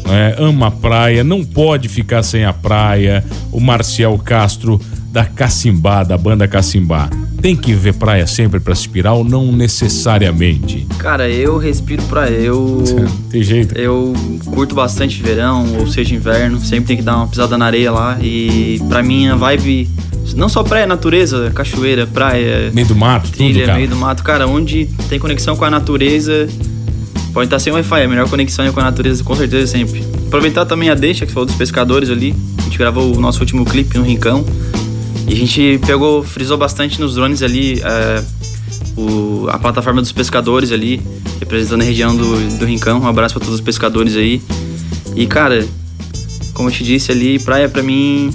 né? 0.07 0.35
Ama 0.37 0.67
a 0.67 0.71
praia, 0.71 1.25
não 1.25 1.43
pode 1.43 1.89
ficar 1.89 2.23
sem 2.23 2.45
a 2.45 2.53
praia. 2.53 3.25
O 3.51 3.59
Marcial 3.59 4.19
Castro 4.19 4.79
da 5.11 5.25
Cacimbá, 5.25 6.05
da 6.05 6.19
banda 6.19 6.47
Cacimbá. 6.47 7.09
Tem 7.41 7.55
que 7.55 7.73
ver 7.73 7.95
praia 7.95 8.27
sempre 8.27 8.59
para 8.59 8.73
aspirar 8.73 9.15
ou 9.15 9.25
não 9.25 9.53
necessariamente? 9.53 10.87
Cara, 10.99 11.29
eu 11.29 11.57
respiro 11.57 12.03
praia. 12.05 12.35
Eu. 12.35 12.83
Tem 13.31 13.43
jeito. 13.43 13.79
Eu 13.79 14.13
curto 14.47 14.75
bastante 14.75 15.23
verão, 15.23 15.77
ou 15.79 15.87
seja, 15.87 16.15
inverno. 16.15 16.61
Sempre 16.61 16.87
tem 16.87 16.97
que 16.97 17.03
dar 17.03 17.17
uma 17.17 17.29
pisada 17.29 17.57
na 17.57 17.67
areia 17.67 17.93
lá. 17.93 18.19
E 18.21 18.81
pra 18.89 19.03
mim 19.03 19.29
a 19.29 19.37
vibe. 19.37 19.89
Não 20.35 20.49
só 20.49 20.63
praia, 20.63 20.87
natureza, 20.87 21.51
cachoeira, 21.55 22.07
praia. 22.07 22.71
Meio 22.75 22.87
do 22.87 22.95
mato, 22.95 23.31
trilha, 23.31 23.65
tudo, 23.65 23.77
meio 23.77 23.89
do 23.89 23.97
mato. 23.97 24.23
Cara, 24.23 24.47
onde 24.47 24.87
tem 25.09 25.19
conexão 25.19 25.57
com 25.57 25.65
a 25.65 25.71
natureza. 25.71 26.49
Pode 27.33 27.47
estar 27.47 27.59
sem 27.59 27.73
Wi-Fi, 27.73 28.03
a 28.03 28.09
melhor 28.09 28.29
conexão 28.29 28.65
é 28.65 28.71
com 28.73 28.81
a 28.81 28.85
natureza, 28.85 29.23
com 29.23 29.35
certeza, 29.35 29.67
sempre. 29.67 30.05
Aproveitar 30.27 30.67
também 30.67 30.91
a 30.91 30.95
deixa 30.95 31.25
que 31.25 31.33
falou 31.33 31.47
dos 31.47 31.55
pescadores 31.55 32.11
ali. 32.11 32.35
A 32.59 32.63
gente 32.63 32.77
gravou 32.77 33.17
o 33.17 33.21
nosso 33.21 33.41
último 33.41 33.65
clipe 33.65 33.97
no 33.97 34.05
Rincão. 34.05 34.45
E 35.29 35.33
a 35.33 35.37
gente 35.37 35.79
pegou, 35.87 36.23
frisou 36.23 36.57
bastante 36.57 37.01
nos 37.01 37.15
drones 37.15 37.43
ali 37.43 37.81
é, 37.83 38.23
o, 38.97 39.47
a 39.51 39.59
plataforma 39.59 40.01
dos 40.01 40.11
pescadores 40.13 40.73
ali, 40.73 41.01
representando 41.39 41.83
a 41.83 41.85
região 41.85 42.17
do, 42.17 42.59
do 42.59 42.65
Rincão. 42.65 43.01
Um 43.01 43.07
abraço 43.07 43.35
para 43.35 43.41
todos 43.41 43.55
os 43.57 43.61
pescadores 43.61 44.17
aí. 44.17 44.41
E 45.15 45.27
cara, 45.27 45.67
como 46.55 46.69
eu 46.69 46.73
te 46.73 46.83
disse 46.83 47.13
ali, 47.13 47.39
praia 47.39 47.69
pra 47.69 47.83
mim. 47.83 48.31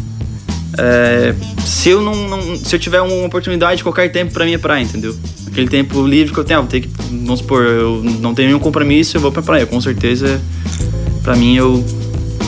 é, 0.77 1.33
se 1.65 1.89
eu 1.89 2.01
não, 2.01 2.15
não- 2.27 2.55
Se 2.57 2.75
eu 2.75 2.79
tiver 2.79 3.01
uma 3.01 3.25
oportunidade, 3.25 3.83
qualquer 3.83 4.11
tempo 4.11 4.31
pra 4.33 4.45
mim 4.45 4.53
é 4.53 4.57
praia, 4.57 4.83
entendeu? 4.83 5.15
Aquele 5.47 5.67
tempo 5.67 6.05
livre 6.05 6.33
que 6.33 6.39
eu 6.39 6.43
tenho, 6.43 6.59
ah, 6.59 6.61
vou 6.61 6.69
ter 6.69 6.81
que. 6.81 6.89
Vamos 7.09 7.39
supor, 7.39 7.63
eu 7.63 8.01
não 8.03 8.33
tenho 8.33 8.47
nenhum 8.49 8.59
compromisso, 8.59 9.17
eu 9.17 9.21
vou 9.21 9.31
pra 9.31 9.41
praia. 9.41 9.65
Com 9.65 9.79
certeza, 9.81 10.41
pra 11.21 11.35
mim 11.35 11.55
eu. 11.55 11.83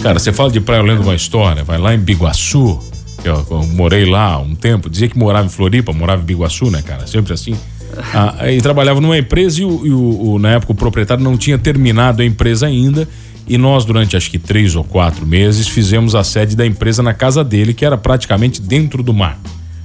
Cara, 0.01 0.17
você 0.19 0.31
fala 0.33 0.49
de 0.51 0.59
praia, 0.59 0.81
eu 0.81 1.01
uma 1.01 1.15
história. 1.15 1.63
Vai 1.63 1.77
lá 1.77 1.93
em 1.93 1.99
Biguaçu, 1.99 2.79
que 3.25 3.29
eu, 3.29 3.45
eu 3.57 3.63
morei 3.67 4.05
lá 4.05 4.33
há 4.33 4.39
um 4.39 4.53
tempo. 4.53 4.89
Dizia 4.89 5.07
que 5.07 5.17
morava 5.17 5.45
em 5.47 5.49
Floripa, 5.49 5.91
morava 5.91 6.21
em 6.21 6.25
Biguaçu, 6.25 6.69
né, 6.69 6.81
cara? 6.81 7.07
Sempre 7.07 7.33
assim. 7.33 7.55
Ah, 8.13 8.51
e 8.51 8.59
trabalhava 8.61 8.99
numa 8.99 9.17
empresa 9.17 9.61
e, 9.61 9.63
o, 9.63 9.87
e 9.87 9.89
o- 9.89 10.31
o- 10.33 10.39
na 10.39 10.49
época 10.51 10.73
o 10.73 10.75
proprietário 10.75 11.23
não 11.23 11.37
tinha 11.37 11.57
terminado 11.57 12.21
a 12.21 12.25
empresa 12.25 12.65
ainda. 12.67 13.07
E 13.47 13.57
nós, 13.57 13.85
durante 13.85 14.17
acho 14.17 14.29
que 14.29 14.37
três 14.37 14.75
ou 14.75 14.83
quatro 14.83 15.25
meses, 15.25 15.65
fizemos 15.67 16.13
a 16.13 16.21
sede 16.21 16.57
da 16.57 16.65
empresa 16.65 17.01
na 17.01 17.13
casa 17.13 17.41
dele, 17.41 17.73
que 17.73 17.85
era 17.85 17.97
praticamente 17.97 18.61
dentro 18.61 19.01
do 19.01 19.13
mar, 19.13 19.39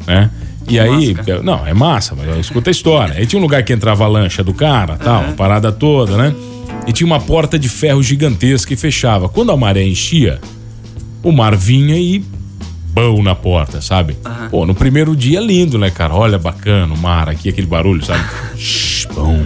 né? 0.09 0.29
E 0.69 0.81
aí, 0.81 1.15
não, 1.45 1.65
é 1.65 1.73
massa, 1.73 2.17
mas 2.17 2.37
escuta 2.39 2.71
a 2.71 2.73
história. 2.73 3.15
Aí 3.15 3.27
tinha 3.27 3.39
um 3.39 3.43
lugar 3.43 3.63
que 3.63 3.73
entrava 3.73 4.03
a 4.05 4.09
lancha 4.09 4.43
do 4.43 4.53
cara, 4.55 4.97
tal, 4.97 5.21
a 5.29 5.33
parada 5.33 5.71
toda, 5.71 6.17
né? 6.17 6.35
E 6.89 6.93
tinha 6.93 7.07
uma 7.07 7.21
porta 7.21 7.57
de 7.59 7.69
ferro 7.69 8.03
gigantesca 8.03 8.73
e 8.75 8.77
fechava. 8.77 9.29
Quando 9.29 9.53
a 9.53 9.57
maré 9.57 9.85
enchia, 9.85 10.41
o 11.23 11.31
mar 11.31 11.55
vinha 11.55 11.97
e 11.97 12.25
bão 12.93 13.23
na 13.23 13.35
porta, 13.35 13.81
sabe? 13.81 14.17
Pô, 14.51 14.67
no 14.67 14.75
primeiro 14.75 15.15
dia 15.17 15.41
lindo, 15.41 15.79
né, 15.79 15.91
cara? 15.91 16.15
Olha, 16.15 16.39
bacana, 16.39 16.93
o 16.93 16.99
mar 16.99 17.29
aqui, 17.29 17.49
aquele 17.49 17.67
barulho, 17.67 18.05
sabe? 18.05 18.23
Shhh, 18.57 19.07
bom. 19.15 19.41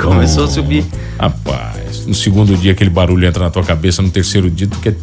Começou 0.00 0.44
a 0.44 0.48
subir. 0.48 0.84
Rapaz, 1.18 2.06
no 2.06 2.14
segundo 2.14 2.56
dia 2.56 2.72
aquele 2.72 2.90
barulho 2.90 3.26
entra 3.26 3.44
na 3.44 3.50
tua 3.50 3.62
cabeça, 3.62 4.00
no 4.00 4.10
terceiro 4.10 4.50
dia 4.50 4.66
tu 4.66 4.78
quer, 4.78 4.94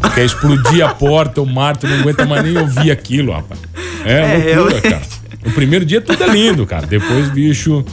tu 0.00 0.10
quer 0.14 0.24
explodir 0.24 0.84
a 0.84 0.94
porta, 0.94 1.42
o 1.42 1.46
mar, 1.46 1.76
tu 1.76 1.86
não 1.86 1.98
aguenta 2.00 2.24
mais 2.24 2.42
nem 2.42 2.56
ouvir 2.56 2.90
aquilo, 2.90 3.32
rapaz. 3.32 3.60
É, 4.04 4.12
É, 4.12 4.56
loucura, 4.56 4.80
realmente. 4.80 4.82
cara. 4.82 5.18
No 5.44 5.52
primeiro 5.52 5.84
dia 5.84 6.00
tudo 6.00 6.22
é 6.22 6.26
lindo, 6.28 6.64
cara. 6.66 6.86
Depois, 6.86 7.28
bicho. 7.30 7.84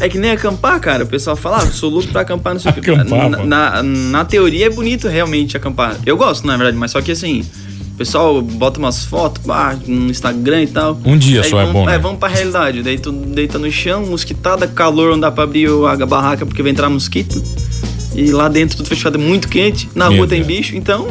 É 0.00 0.08
que 0.08 0.18
nem 0.18 0.32
acampar, 0.32 0.80
cara. 0.80 1.04
O 1.04 1.06
pessoal 1.06 1.36
fala, 1.36 1.58
ah, 1.58 1.66
sou 1.66 1.88
louco 1.90 2.08
pra 2.08 2.22
acampar, 2.22 2.54
não 2.54 2.60
sei 2.60 2.72
o 2.72 2.74
que. 2.74 2.90
Na, 2.90 3.44
na, 3.44 3.82
na 3.82 4.24
teoria 4.24 4.66
é 4.66 4.70
bonito 4.70 5.06
realmente 5.06 5.56
acampar. 5.56 5.96
Eu 6.04 6.16
gosto, 6.16 6.46
na 6.46 6.56
verdade, 6.56 6.76
mas 6.76 6.90
só 6.90 7.00
que 7.00 7.12
assim, 7.12 7.44
pessoal 8.04 8.42
bota 8.42 8.78
umas 8.80 9.04
fotos 9.04 9.44
pá, 9.44 9.76
no 9.86 10.10
Instagram 10.10 10.62
e 10.64 10.66
tal. 10.66 10.98
Um 11.04 11.16
dia 11.16 11.42
Aí 11.42 11.48
só 11.50 11.58
é 11.60 11.64
vamos, 11.64 11.72
bom, 11.80 11.86
né? 11.86 11.98
vamos 11.98 12.18
pra 12.18 12.28
realidade. 12.28 12.82
Daí 12.82 12.98
tu 12.98 13.12
deita 13.12 13.58
no 13.58 13.70
chão, 13.70 14.04
mosquitada, 14.06 14.66
calor, 14.66 15.12
não 15.12 15.20
dá 15.20 15.30
pra 15.30 15.44
abrir 15.44 15.68
a 15.68 16.06
barraca 16.06 16.44
porque 16.44 16.62
vai 16.62 16.72
entrar 16.72 16.88
mosquito. 16.90 17.40
E 18.14 18.30
lá 18.30 18.48
dentro 18.48 18.76
tudo 18.76 18.88
fechado, 18.88 19.16
é 19.16 19.20
muito 19.20 19.48
quente. 19.48 19.88
Na 19.94 20.08
Meu 20.08 20.18
rua 20.18 20.26
tem 20.26 20.42
Deus. 20.42 20.46
bicho, 20.58 20.76
então. 20.76 21.06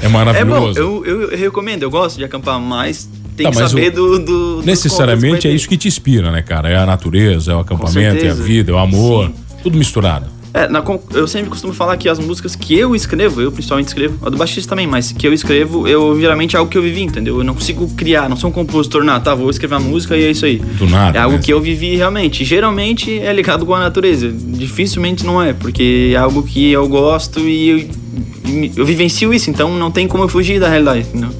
É 0.00 0.08
maravilhoso. 0.08 0.78
É 0.78 0.82
bom, 0.84 1.02
eu, 1.02 1.04
eu, 1.06 1.22
eu 1.30 1.36
recomendo, 1.38 1.82
eu 1.82 1.90
gosto 1.90 2.16
de 2.18 2.24
acampar, 2.24 2.60
mas 2.60 3.08
tem 3.36 3.44
Tá, 3.46 3.50
que 3.50 3.56
saber 3.68 3.88
o- 3.92 3.94
do, 3.94 4.18
do. 4.18 4.56
dos 4.56 4.64
Necessariamente 4.64 5.48
é 5.48 5.50
isso 5.50 5.68
que 5.68 5.76
te 5.76 5.88
inspira, 5.88 6.30
né, 6.30 6.42
cara? 6.42 6.68
É 6.68 6.76
a 6.76 6.86
natureza, 6.86 7.52
é 7.52 7.54
o 7.56 7.60
acampamento, 7.60 8.24
é 8.24 8.28
a 8.30 8.34
vida, 8.34 8.70
é 8.70 8.74
o 8.74 8.78
amor. 8.78 9.26
Sim. 9.26 9.34
Tudo 9.62 9.78
misturado. 9.78 10.26
É, 10.54 10.68
na 10.68 10.84
eu 11.14 11.26
sempre 11.26 11.48
costumo 11.48 11.72
falar 11.72 11.96
que 11.96 12.08
as 12.08 12.18
músicas 12.18 12.54
que 12.54 12.78
eu 12.78 12.94
escrevo, 12.94 13.40
eu 13.40 13.50
principalmente 13.50 13.88
escrevo, 13.88 14.26
a 14.26 14.28
do 14.28 14.36
baixista 14.36 14.68
também, 14.70 14.86
mas 14.86 15.10
que 15.10 15.26
eu 15.26 15.32
escrevo, 15.32 15.88
eu 15.88 16.18
geralmente 16.20 16.56
é 16.56 16.58
algo 16.58 16.70
que 16.70 16.76
eu 16.76 16.82
vivi, 16.82 17.02
entendeu? 17.02 17.38
Eu 17.38 17.44
não 17.44 17.54
consigo 17.54 17.88
criar, 17.94 18.28
não 18.28 18.36
sou 18.36 18.50
um 18.50 18.52
compositor, 18.52 19.02
não, 19.02 19.18
tá, 19.18 19.34
vou 19.34 19.48
escrever 19.48 19.76
uma 19.76 19.80
música 19.80 20.16
e 20.16 20.24
é 20.24 20.30
isso 20.30 20.44
aí. 20.44 20.58
Do 20.58 20.86
nada. 20.86 21.18
É 21.18 21.22
algo 21.22 21.36
né? 21.36 21.42
que 21.42 21.52
eu 21.52 21.60
vivi 21.60 21.96
realmente. 21.96 22.44
Geralmente 22.44 23.18
é 23.18 23.32
ligado 23.32 23.64
com 23.64 23.74
a 23.74 23.80
natureza. 23.80 24.30
Dificilmente 24.30 25.24
não 25.24 25.42
é, 25.42 25.54
porque 25.54 26.10
é 26.12 26.16
algo 26.16 26.42
que 26.42 26.70
eu 26.70 26.86
gosto 26.86 27.40
e 27.40 27.68
eu, 27.68 27.78
e 27.78 28.72
eu 28.76 28.84
vivencio 28.84 29.32
isso, 29.32 29.48
então 29.48 29.74
não 29.78 29.90
tem 29.90 30.06
como 30.06 30.24
eu 30.24 30.28
fugir 30.28 30.60
da 30.60 30.68
realidade, 30.68 31.00
entendeu? 31.00 31.30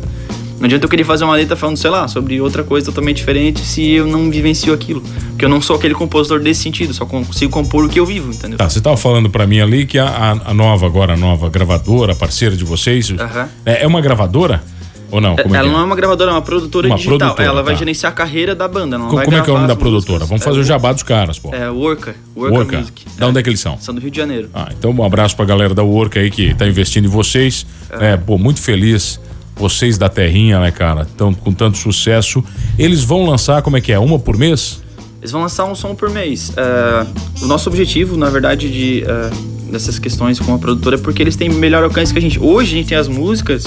Não 0.63 0.67
adianta 0.67 0.85
eu 0.85 0.89
querer 0.89 1.03
fazer 1.03 1.25
uma 1.25 1.35
letra 1.35 1.57
falando, 1.57 1.77
sei 1.77 1.91
lá, 1.91 2.07
sobre 2.07 2.41
outra 2.41 2.63
coisa 2.63 2.87
totalmente 2.87 3.17
diferente 3.17 3.63
se 3.65 3.91
eu 3.91 4.07
não 4.07 4.31
vivencio 4.31 4.73
aquilo. 4.73 5.01
Porque 5.31 5.45
eu 5.45 5.49
não 5.49 5.61
sou 5.61 5.75
aquele 5.75 5.93
compositor 5.93 6.39
desse 6.39 6.63
sentido, 6.63 6.95
só 6.95 7.05
consigo 7.05 7.51
compor 7.51 7.85
o 7.85 7.89
que 7.89 7.99
eu 7.99 8.07
vivo, 8.07 8.31
entendeu? 8.31 8.57
Tá, 8.57 8.71
você 8.71 8.81
tava 8.81 8.97
falando 8.97 9.29
pra 9.29 9.45
mim 9.45 9.59
ali 9.61 9.85
que 9.87 9.99
a, 9.99 10.39
a- 10.45 10.55
nova, 10.55 10.87
agora 10.87 11.15
a 11.15 11.17
nova 11.17 11.51
gravadora, 11.51 12.15
parceira 12.15 12.55
de 12.55 12.63
vocês, 12.65 13.11
Aham. 13.11 13.49
é, 13.67 13.83
é 13.83 13.87
uma 13.89 14.01
gravadora? 14.01 14.63
Ou 15.11 15.21
não? 15.21 15.35
É 15.35 15.43
ela 15.43 15.59
é? 15.69 15.73
não 15.73 15.81
é 15.81 15.83
uma 15.83 15.97
gravadora, 15.97 16.31
é 16.31 16.35
uma 16.35 16.41
produtora 16.43 16.87
Uma 16.87 16.95
digital. 16.97 17.19
produtora, 17.19 17.49
ela 17.49 17.63
vai 17.65 17.75
tá. 17.75 17.79
gerenciar 17.81 18.13
a 18.13 18.15
carreira 18.15 18.55
da 18.55 18.69
banda. 18.69 18.99
Co- 19.01 19.17
vai 19.17 19.25
Como 19.25 19.37
é 19.37 19.41
que 19.43 19.51
é 19.51 19.53
o 19.53 19.57
nome 19.57 19.67
da 19.67 19.73
as 19.75 19.79
músicas. 19.81 20.05
produtora? 20.05 20.25
Vamos 20.27 20.43
É 20.43 20.45
fazer 20.45 20.59
o 20.59 20.61
Wo- 20.61 20.67
jabá 20.67 20.93
dos 20.93 21.03
caras, 21.03 21.39
pô. 21.41 21.53
É 21.53 21.69
Worka. 21.69 22.15
Worka, 22.37 22.55
Worka. 22.57 22.79
Music. 22.79 23.05
Da 23.19 23.27
onde 23.27 23.39
é 23.41 23.43
que 23.43 23.49
eles 23.51 23.59
são? 23.61 23.77
São 23.81 23.93
do 23.95 24.01
Rio 24.01 24.11
de 24.13 24.17
Janeiro. 24.17 24.49
Ah, 24.55 24.69
então 24.79 24.91
um 24.93 25.05
abraço 25.05 25.35
pra 25.37 25.45
galera 25.45 25.75
da 25.75 25.83
Work 25.83 26.19
aí 26.19 26.31
que 26.31 26.55
tá 26.55 26.67
investindo 26.69 27.05
em 27.07 27.09
vocês. 27.09 27.67
É, 28.01 28.17
pô, 28.17 28.39
muito 28.39 28.63
feliz. 28.63 29.21
Vocês 29.57 29.99
da 29.99 30.09
Terrinha, 30.09 30.59
né, 30.61 30.71
cara? 30.71 31.03
Estão 31.03 31.33
com 31.33 31.53
tanto 31.53 31.79
sucesso. 31.79 32.43
Eles 32.79 33.05
vão 33.05 33.25
lançar, 33.25 33.63
como 33.63 33.77
é 33.77 33.81
que 33.81 33.93
é? 33.93 33.99
Uma 33.99 34.19
por 34.19 34.37
mês? 34.37 34.83
Eles 35.21 35.31
vão 35.31 35.43
lançar 35.43 35.65
um 35.67 35.75
som 35.75 35.95
por 35.95 36.11
mês. 36.11 36.53
É, 36.57 37.07
o 37.45 37.47
nosso 37.47 37.69
objetivo, 37.69 38.17
na 38.17 38.29
verdade, 38.29 38.69
de, 38.69 39.05
é, 39.05 39.31
dessas 39.71 39.99
questões 39.99 40.41
com 40.41 40.53
a 40.53 40.59
produtora 40.59 40.97
é 40.97 40.99
porque 40.99 41.23
eles 41.23 41.37
têm 41.37 41.49
melhor 41.49 41.85
alcance 41.85 42.13
que 42.13 42.19
a 42.19 42.23
gente. 42.23 42.41
Hoje 42.41 42.75
a 42.75 42.79
gente 42.79 42.89
tem 42.89 42.99
as 42.99 43.07
músicas, 43.07 43.65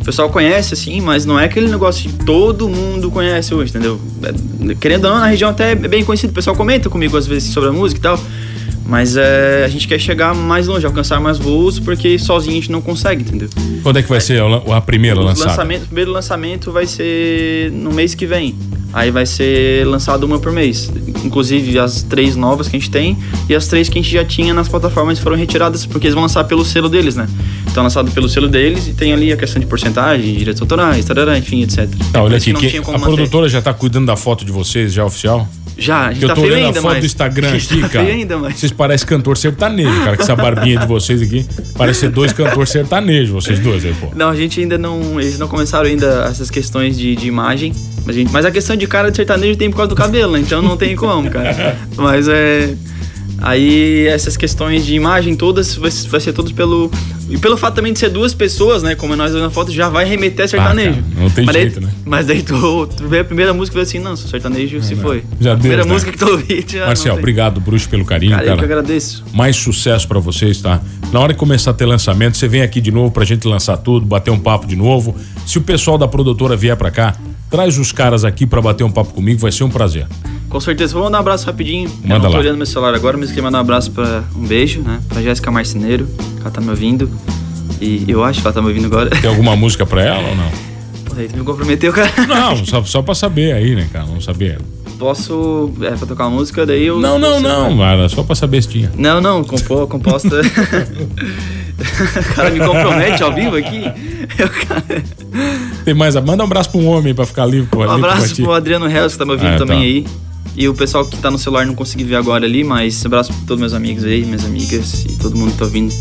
o 0.00 0.04
pessoal 0.04 0.30
conhece, 0.30 0.74
assim, 0.74 1.00
mas 1.00 1.26
não 1.26 1.38
é 1.38 1.44
aquele 1.44 1.68
negócio 1.68 2.10
que 2.10 2.24
todo 2.24 2.68
mundo 2.68 3.10
conhece 3.10 3.54
hoje, 3.54 3.70
entendeu? 3.70 4.00
É, 4.22 4.74
querendo 4.74 5.06
ou 5.06 5.10
não, 5.10 5.20
na 5.20 5.26
região 5.26 5.50
até 5.50 5.72
é 5.72 5.74
bem 5.74 6.04
conhecido. 6.04 6.30
O 6.30 6.34
pessoal 6.34 6.56
comenta 6.56 6.88
comigo 6.88 7.16
às 7.16 7.26
vezes 7.26 7.52
sobre 7.52 7.68
a 7.68 7.72
música 7.72 7.98
e 7.98 8.02
tal. 8.02 8.20
Mas 8.86 9.16
é, 9.16 9.64
a 9.64 9.68
gente 9.68 9.88
quer 9.88 9.98
chegar 9.98 10.34
mais 10.34 10.66
longe, 10.66 10.84
alcançar 10.84 11.18
mais 11.20 11.38
voos, 11.38 11.78
porque 11.78 12.18
sozinho 12.18 12.52
a 12.52 12.60
gente 12.60 12.70
não 12.70 12.82
consegue, 12.82 13.22
entendeu? 13.22 13.48
Quando 13.82 13.98
é 13.98 14.02
que 14.02 14.08
vai 14.08 14.20
ser 14.20 14.42
a 14.42 14.80
primeira 14.80 15.20
lançada? 15.20 15.50
Lançamento, 15.50 15.82
o 15.84 15.86
primeiro 15.86 16.12
lançamento 16.12 16.70
vai 16.70 16.86
ser 16.86 17.70
no 17.72 17.92
mês 17.92 18.14
que 18.14 18.26
vem. 18.26 18.54
Aí 18.92 19.10
vai 19.10 19.26
ser 19.26 19.84
lançado 19.86 20.22
uma 20.24 20.38
por 20.38 20.52
mês. 20.52 20.90
Inclusive 21.24 21.78
as 21.80 22.02
três 22.02 22.36
novas 22.36 22.68
que 22.68 22.76
a 22.76 22.78
gente 22.78 22.90
tem 22.90 23.18
e 23.48 23.54
as 23.54 23.66
três 23.66 23.88
que 23.88 23.98
a 23.98 24.02
gente 24.02 24.12
já 24.12 24.24
tinha 24.24 24.54
nas 24.54 24.68
plataformas 24.68 25.18
foram 25.18 25.36
retiradas 25.36 25.84
porque 25.84 26.06
eles 26.06 26.14
vão 26.14 26.22
lançar 26.22 26.44
pelo 26.44 26.64
selo 26.64 26.88
deles, 26.88 27.16
né? 27.16 27.26
Então 27.68 27.82
lançado 27.82 28.08
pelo 28.12 28.28
selo 28.28 28.46
deles 28.46 28.86
e 28.86 28.92
tem 28.92 29.12
ali 29.12 29.32
a 29.32 29.36
questão 29.36 29.58
de 29.58 29.66
porcentagem, 29.66 30.34
direitos 30.34 30.62
autorais, 30.62 31.04
tarará, 31.04 31.36
enfim, 31.36 31.62
etc. 31.62 31.88
Tá, 32.12 32.22
olha 32.22 32.36
aqui, 32.36 32.52
que 32.54 32.76
a 32.76 32.82
manter. 32.82 33.00
produtora 33.00 33.48
já 33.48 33.60
tá 33.60 33.74
cuidando 33.74 34.06
da 34.06 34.16
foto 34.16 34.44
de 34.44 34.52
vocês 34.52 34.92
já 34.92 35.04
oficial? 35.04 35.48
Já, 35.76 36.06
a 36.06 36.12
gente 36.12 36.20
que 36.20 36.26
tá 36.26 36.32
eu 36.32 36.36
tô 36.36 36.42
olhando 36.42 36.66
ainda, 36.66 36.78
a 36.78 36.82
foto 36.82 36.92
mas... 36.92 37.00
do 37.00 37.06
Instagram 37.06 37.54
aqui, 37.54 37.80
tá 37.80 37.88
cara. 37.88 38.06
Ainda, 38.06 38.38
mas... 38.38 38.56
Vocês 38.56 38.72
parecem 38.72 39.06
cantor 39.06 39.36
sertanejo, 39.36 40.04
cara. 40.04 40.16
Com 40.16 40.22
essa 40.22 40.36
barbinha 40.36 40.78
de 40.78 40.86
vocês 40.86 41.20
aqui. 41.20 41.44
Parece 41.76 42.00
ser 42.00 42.10
dois 42.10 42.32
cantores 42.32 42.70
sertanejos, 42.70 43.30
vocês 43.30 43.58
dois 43.58 43.84
aí, 43.84 43.94
pô. 43.94 44.08
Não, 44.14 44.28
a 44.28 44.36
gente 44.36 44.60
ainda 44.60 44.78
não. 44.78 45.20
Eles 45.20 45.38
não 45.38 45.48
começaram 45.48 45.86
ainda 45.86 46.26
essas 46.30 46.50
questões 46.50 46.96
de, 46.96 47.16
de 47.16 47.26
imagem. 47.26 47.72
A 48.06 48.12
gente, 48.12 48.32
mas 48.32 48.44
a 48.44 48.50
questão 48.50 48.76
de 48.76 48.86
cara 48.86 49.10
de 49.10 49.16
sertanejo 49.16 49.56
tem 49.56 49.70
por 49.70 49.76
causa 49.76 49.88
do 49.88 49.96
cabelo, 49.96 50.32
né? 50.32 50.40
Então 50.40 50.62
não 50.62 50.76
tem 50.76 50.94
como, 50.94 51.30
cara. 51.30 51.76
Mas 51.96 52.28
é. 52.28 52.74
Aí 53.38 54.06
essas 54.06 54.36
questões 54.36 54.86
de 54.86 54.94
imagem 54.94 55.34
todas 55.34 55.74
vai, 55.74 55.90
vai 55.90 56.20
ser 56.20 56.32
todos 56.32 56.52
pelo. 56.52 56.90
E 57.28 57.38
pelo 57.38 57.56
fato 57.56 57.74
também 57.74 57.92
de 57.92 57.98
ser 57.98 58.10
duas 58.10 58.34
pessoas, 58.34 58.82
né? 58.82 58.94
Como 58.94 59.16
nós 59.16 59.32
na 59.34 59.50
foto, 59.50 59.72
já 59.72 59.88
vai 59.88 60.04
remeter 60.04 60.44
a 60.44 60.48
sertanejo. 60.48 61.02
Ah, 61.16 61.20
não 61.20 61.30
tem 61.30 61.44
mas 61.44 61.56
jeito, 61.56 61.80
daí, 61.80 61.88
né? 61.88 61.94
Mas 62.04 62.26
daí 62.26 62.42
tu, 62.42 62.86
tu 62.86 63.08
vê 63.08 63.20
a 63.20 63.24
primeira 63.24 63.52
música 63.52 63.78
e 63.78 63.82
assim, 63.82 63.98
não, 63.98 64.14
sou 64.14 64.28
sertanejo 64.28 64.82
se 64.82 64.94
não. 64.94 65.02
foi. 65.02 65.24
Já 65.40 65.54
a 65.54 65.56
primeira 65.56 65.84
né? 65.84 65.92
música 65.92 66.12
que 66.12 66.18
tu 66.18 66.26
ouvi 66.26 66.64
já. 66.68 66.86
Marcel, 66.86 67.12
tem. 67.12 67.18
obrigado, 67.18 67.60
Bruxo, 67.60 67.88
pelo 67.88 68.04
carinho, 68.04 68.32
Cara, 68.32 68.42
cara. 68.44 68.54
eu 68.54 68.58
que 68.58 68.64
agradeço. 68.64 69.24
Mais 69.32 69.56
sucesso 69.56 70.06
pra 70.06 70.18
vocês, 70.20 70.60
tá? 70.60 70.80
Na 71.12 71.20
hora 71.20 71.32
que 71.32 71.38
começar 71.38 71.70
a 71.70 71.74
ter 71.74 71.86
lançamento, 71.86 72.36
você 72.36 72.46
vem 72.46 72.62
aqui 72.62 72.80
de 72.80 72.90
novo 72.92 73.10
pra 73.10 73.24
gente 73.24 73.46
lançar 73.48 73.78
tudo, 73.78 74.04
bater 74.04 74.30
um 74.30 74.38
papo 74.38 74.66
de 74.66 74.76
novo. 74.76 75.16
Se 75.46 75.58
o 75.58 75.62
pessoal 75.62 75.96
da 75.96 76.06
produtora 76.06 76.56
vier 76.56 76.76
pra 76.76 76.90
cá, 76.90 77.14
traz 77.54 77.78
os 77.78 77.92
caras 77.92 78.24
aqui 78.24 78.46
pra 78.46 78.60
bater 78.60 78.82
um 78.82 78.90
papo 78.90 79.12
comigo, 79.14 79.40
vai 79.40 79.52
ser 79.52 79.62
um 79.64 79.70
prazer. 79.70 80.06
Com 80.48 80.58
certeza. 80.60 80.92
Vou 80.92 81.04
mandar 81.04 81.18
um 81.18 81.20
abraço 81.20 81.46
rapidinho. 81.46 81.88
Manda 82.02 82.14
eu 82.14 82.18
não 82.18 82.20
tô 82.26 82.32
lá. 82.32 82.38
olhando 82.38 82.56
meu 82.56 82.66
celular 82.66 82.94
agora, 82.94 83.16
mas 83.16 83.28
queria 83.28 83.42
mandar 83.44 83.58
um 83.58 83.60
abraço 83.60 83.90
pra 83.92 84.24
um 84.36 84.44
beijo, 84.46 84.80
né? 84.80 85.00
Pra 85.08 85.22
Jéssica 85.22 85.50
Marceneiro, 85.50 86.06
que 86.06 86.40
ela 86.40 86.50
tá 86.50 86.60
me 86.60 86.70
ouvindo. 86.70 87.08
E 87.80 88.04
eu 88.08 88.24
acho 88.24 88.40
que 88.40 88.46
ela 88.46 88.54
tá 88.54 88.60
me 88.60 88.68
ouvindo 88.68 88.86
agora. 88.86 89.10
Tem 89.10 89.30
alguma 89.30 89.54
música 89.56 89.86
pra 89.86 90.02
ela 90.02 90.28
ou 90.28 90.36
não? 90.36 90.50
Pô, 91.04 91.14
aí 91.16 91.28
tu 91.28 91.36
me 91.36 91.44
comprometeu, 91.44 91.92
cara. 91.92 92.10
Não, 92.26 92.56
só, 92.66 92.82
só 92.84 93.02
pra 93.02 93.14
saber 93.14 93.52
aí, 93.52 93.74
né, 93.76 93.88
cara? 93.92 94.04
Vamos 94.04 94.24
saber. 94.24 94.58
Posso. 94.98 95.72
É, 95.82 95.90
pra 95.90 96.06
tocar 96.06 96.26
uma 96.28 96.36
música, 96.38 96.64
daí 96.66 96.86
eu. 96.86 96.98
Não, 97.00 97.18
não, 97.18 97.34
você- 97.40 97.48
não, 97.48 97.78
cara. 97.78 98.08
Só 98.08 98.22
pra 98.22 98.34
saber 98.34 98.62
se 98.62 98.68
tinha. 98.68 98.92
Não, 98.96 99.20
não, 99.20 99.42
compô, 99.44 99.86
composta. 99.86 100.40
o 102.30 102.34
cara 102.34 102.50
me 102.50 102.60
compromete 102.60 103.22
ao 103.22 103.34
vivo 103.34 103.56
aqui. 103.56 103.82
Eu, 104.38 104.48
cara... 104.48 105.04
Tem 105.84 105.94
mais. 105.94 106.14
Manda 106.16 106.42
um 106.42 106.46
abraço 106.46 106.70
pra 106.70 106.80
um 106.80 106.86
homem 106.86 107.14
pra 107.14 107.26
ficar 107.26 107.46
livre. 107.46 107.68
Um 107.76 107.82
abraço 107.90 108.34
pro 108.36 108.52
Adriano 108.52 108.86
Reis, 108.86 109.12
que 109.12 109.18
tá 109.18 109.24
me 109.24 109.32
ouvindo 109.32 109.54
Ah, 109.54 109.58
também 109.58 109.76
tá. 109.78 109.82
aí. 109.84 110.06
E 110.56 110.68
o 110.68 110.74
pessoal 110.74 111.04
que 111.04 111.16
tá 111.16 111.30
no 111.30 111.38
celular 111.38 111.66
não 111.66 111.74
consegui 111.74 112.04
ver 112.04 112.14
agora 112.14 112.44
ali, 112.46 112.62
mas 112.62 113.04
abraço 113.04 113.32
pra 113.32 113.42
todos 113.46 113.60
meus 113.60 113.72
amigos 113.74 114.04
aí, 114.04 114.24
minhas 114.24 114.44
amigas 114.44 115.04
e 115.04 115.16
todo 115.18 115.36
mundo 115.36 115.50
que 115.50 115.58
tá 115.58 115.64
ouvindo. 115.64 115.92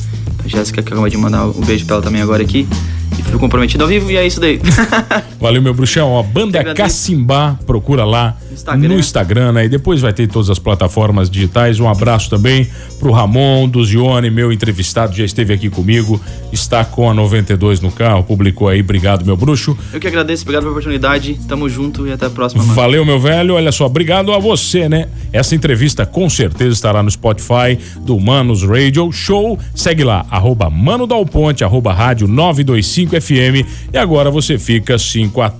A 0.45 0.47
Jéssica 0.47 0.81
que 0.83 0.89
acabou 0.89 1.09
de 1.09 1.17
mandar 1.17 1.45
um 1.47 1.61
beijo 1.61 1.85
pra 1.85 1.95
ela 1.95 2.03
também 2.03 2.21
agora 2.21 2.43
aqui. 2.43 2.67
E 3.17 3.23
fui 3.23 3.39
comprometido 3.39 3.83
ao 3.83 3.89
vivo 3.89 4.09
e 4.11 4.17
é 4.17 4.25
isso 4.25 4.39
daí. 4.39 4.59
Valeu, 5.39 5.61
meu 5.61 5.73
bruxão. 5.73 6.09
Ó, 6.09 6.23
Banda. 6.23 6.73
Cacimbá, 6.73 7.57
procura 7.65 8.05
lá 8.05 8.37
Instagram. 8.51 8.87
no 8.87 8.99
Instagram, 8.99 9.51
né? 9.51 9.65
E 9.65 9.69
depois 9.69 10.01
vai 10.01 10.13
ter 10.13 10.27
todas 10.27 10.49
as 10.49 10.59
plataformas 10.59 11.29
digitais. 11.29 11.79
Um 11.79 11.89
abraço 11.89 12.29
também 12.29 12.67
pro 12.99 13.11
Ramon 13.11 13.67
Duzione, 13.67 14.29
meu 14.29 14.51
entrevistado, 14.51 15.15
já 15.15 15.25
esteve 15.25 15.53
aqui 15.53 15.69
comigo, 15.69 16.21
está 16.51 16.85
com 16.85 17.09
a 17.09 17.13
92 17.13 17.81
no 17.81 17.91
carro, 17.91 18.23
publicou 18.23 18.69
aí. 18.69 18.79
Obrigado, 18.79 19.25
meu 19.25 19.35
bruxo. 19.35 19.77
Eu 19.91 19.99
que 19.99 20.07
agradeço, 20.07 20.43
obrigado 20.43 20.63
pela 20.63 20.71
oportunidade. 20.71 21.37
Tamo 21.47 21.67
junto 21.67 22.07
e 22.07 22.11
até 22.11 22.27
a 22.27 22.29
próxima, 22.29 22.63
mano. 22.63 22.75
Valeu, 22.75 23.05
meu 23.05 23.19
velho. 23.19 23.55
Olha 23.55 23.71
só, 23.71 23.85
obrigado 23.85 24.31
a 24.31 24.39
você, 24.39 24.87
né? 24.87 25.09
Essa 25.33 25.55
entrevista 25.55 26.05
com 26.05 26.29
certeza 26.29 26.71
estará 26.71 27.03
no 27.03 27.11
Spotify 27.11 27.77
do 28.01 28.19
Manos 28.19 28.63
Radio 28.63 29.11
Show. 29.11 29.59
Segue 29.75 30.03
lá, 30.03 30.25
arroba 30.29 30.69
Mano 30.69 31.05
Dal 31.05 31.25
Ponte, 31.25 31.63
arroba 31.63 31.91
Rádio 31.91 32.27
925 32.27 33.02
FM. 33.11 33.67
E 33.93 33.97
agora 33.97 34.31
você 34.31 34.57
fica 34.57 34.95
assim 34.95 35.29
com 35.29 35.41
a, 35.41 35.53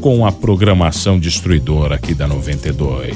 com 0.00 0.26
a 0.26 0.32
programação 0.32 1.18
destruidora 1.18 1.96
aqui 1.96 2.14
da 2.14 2.26
92. 2.26 3.14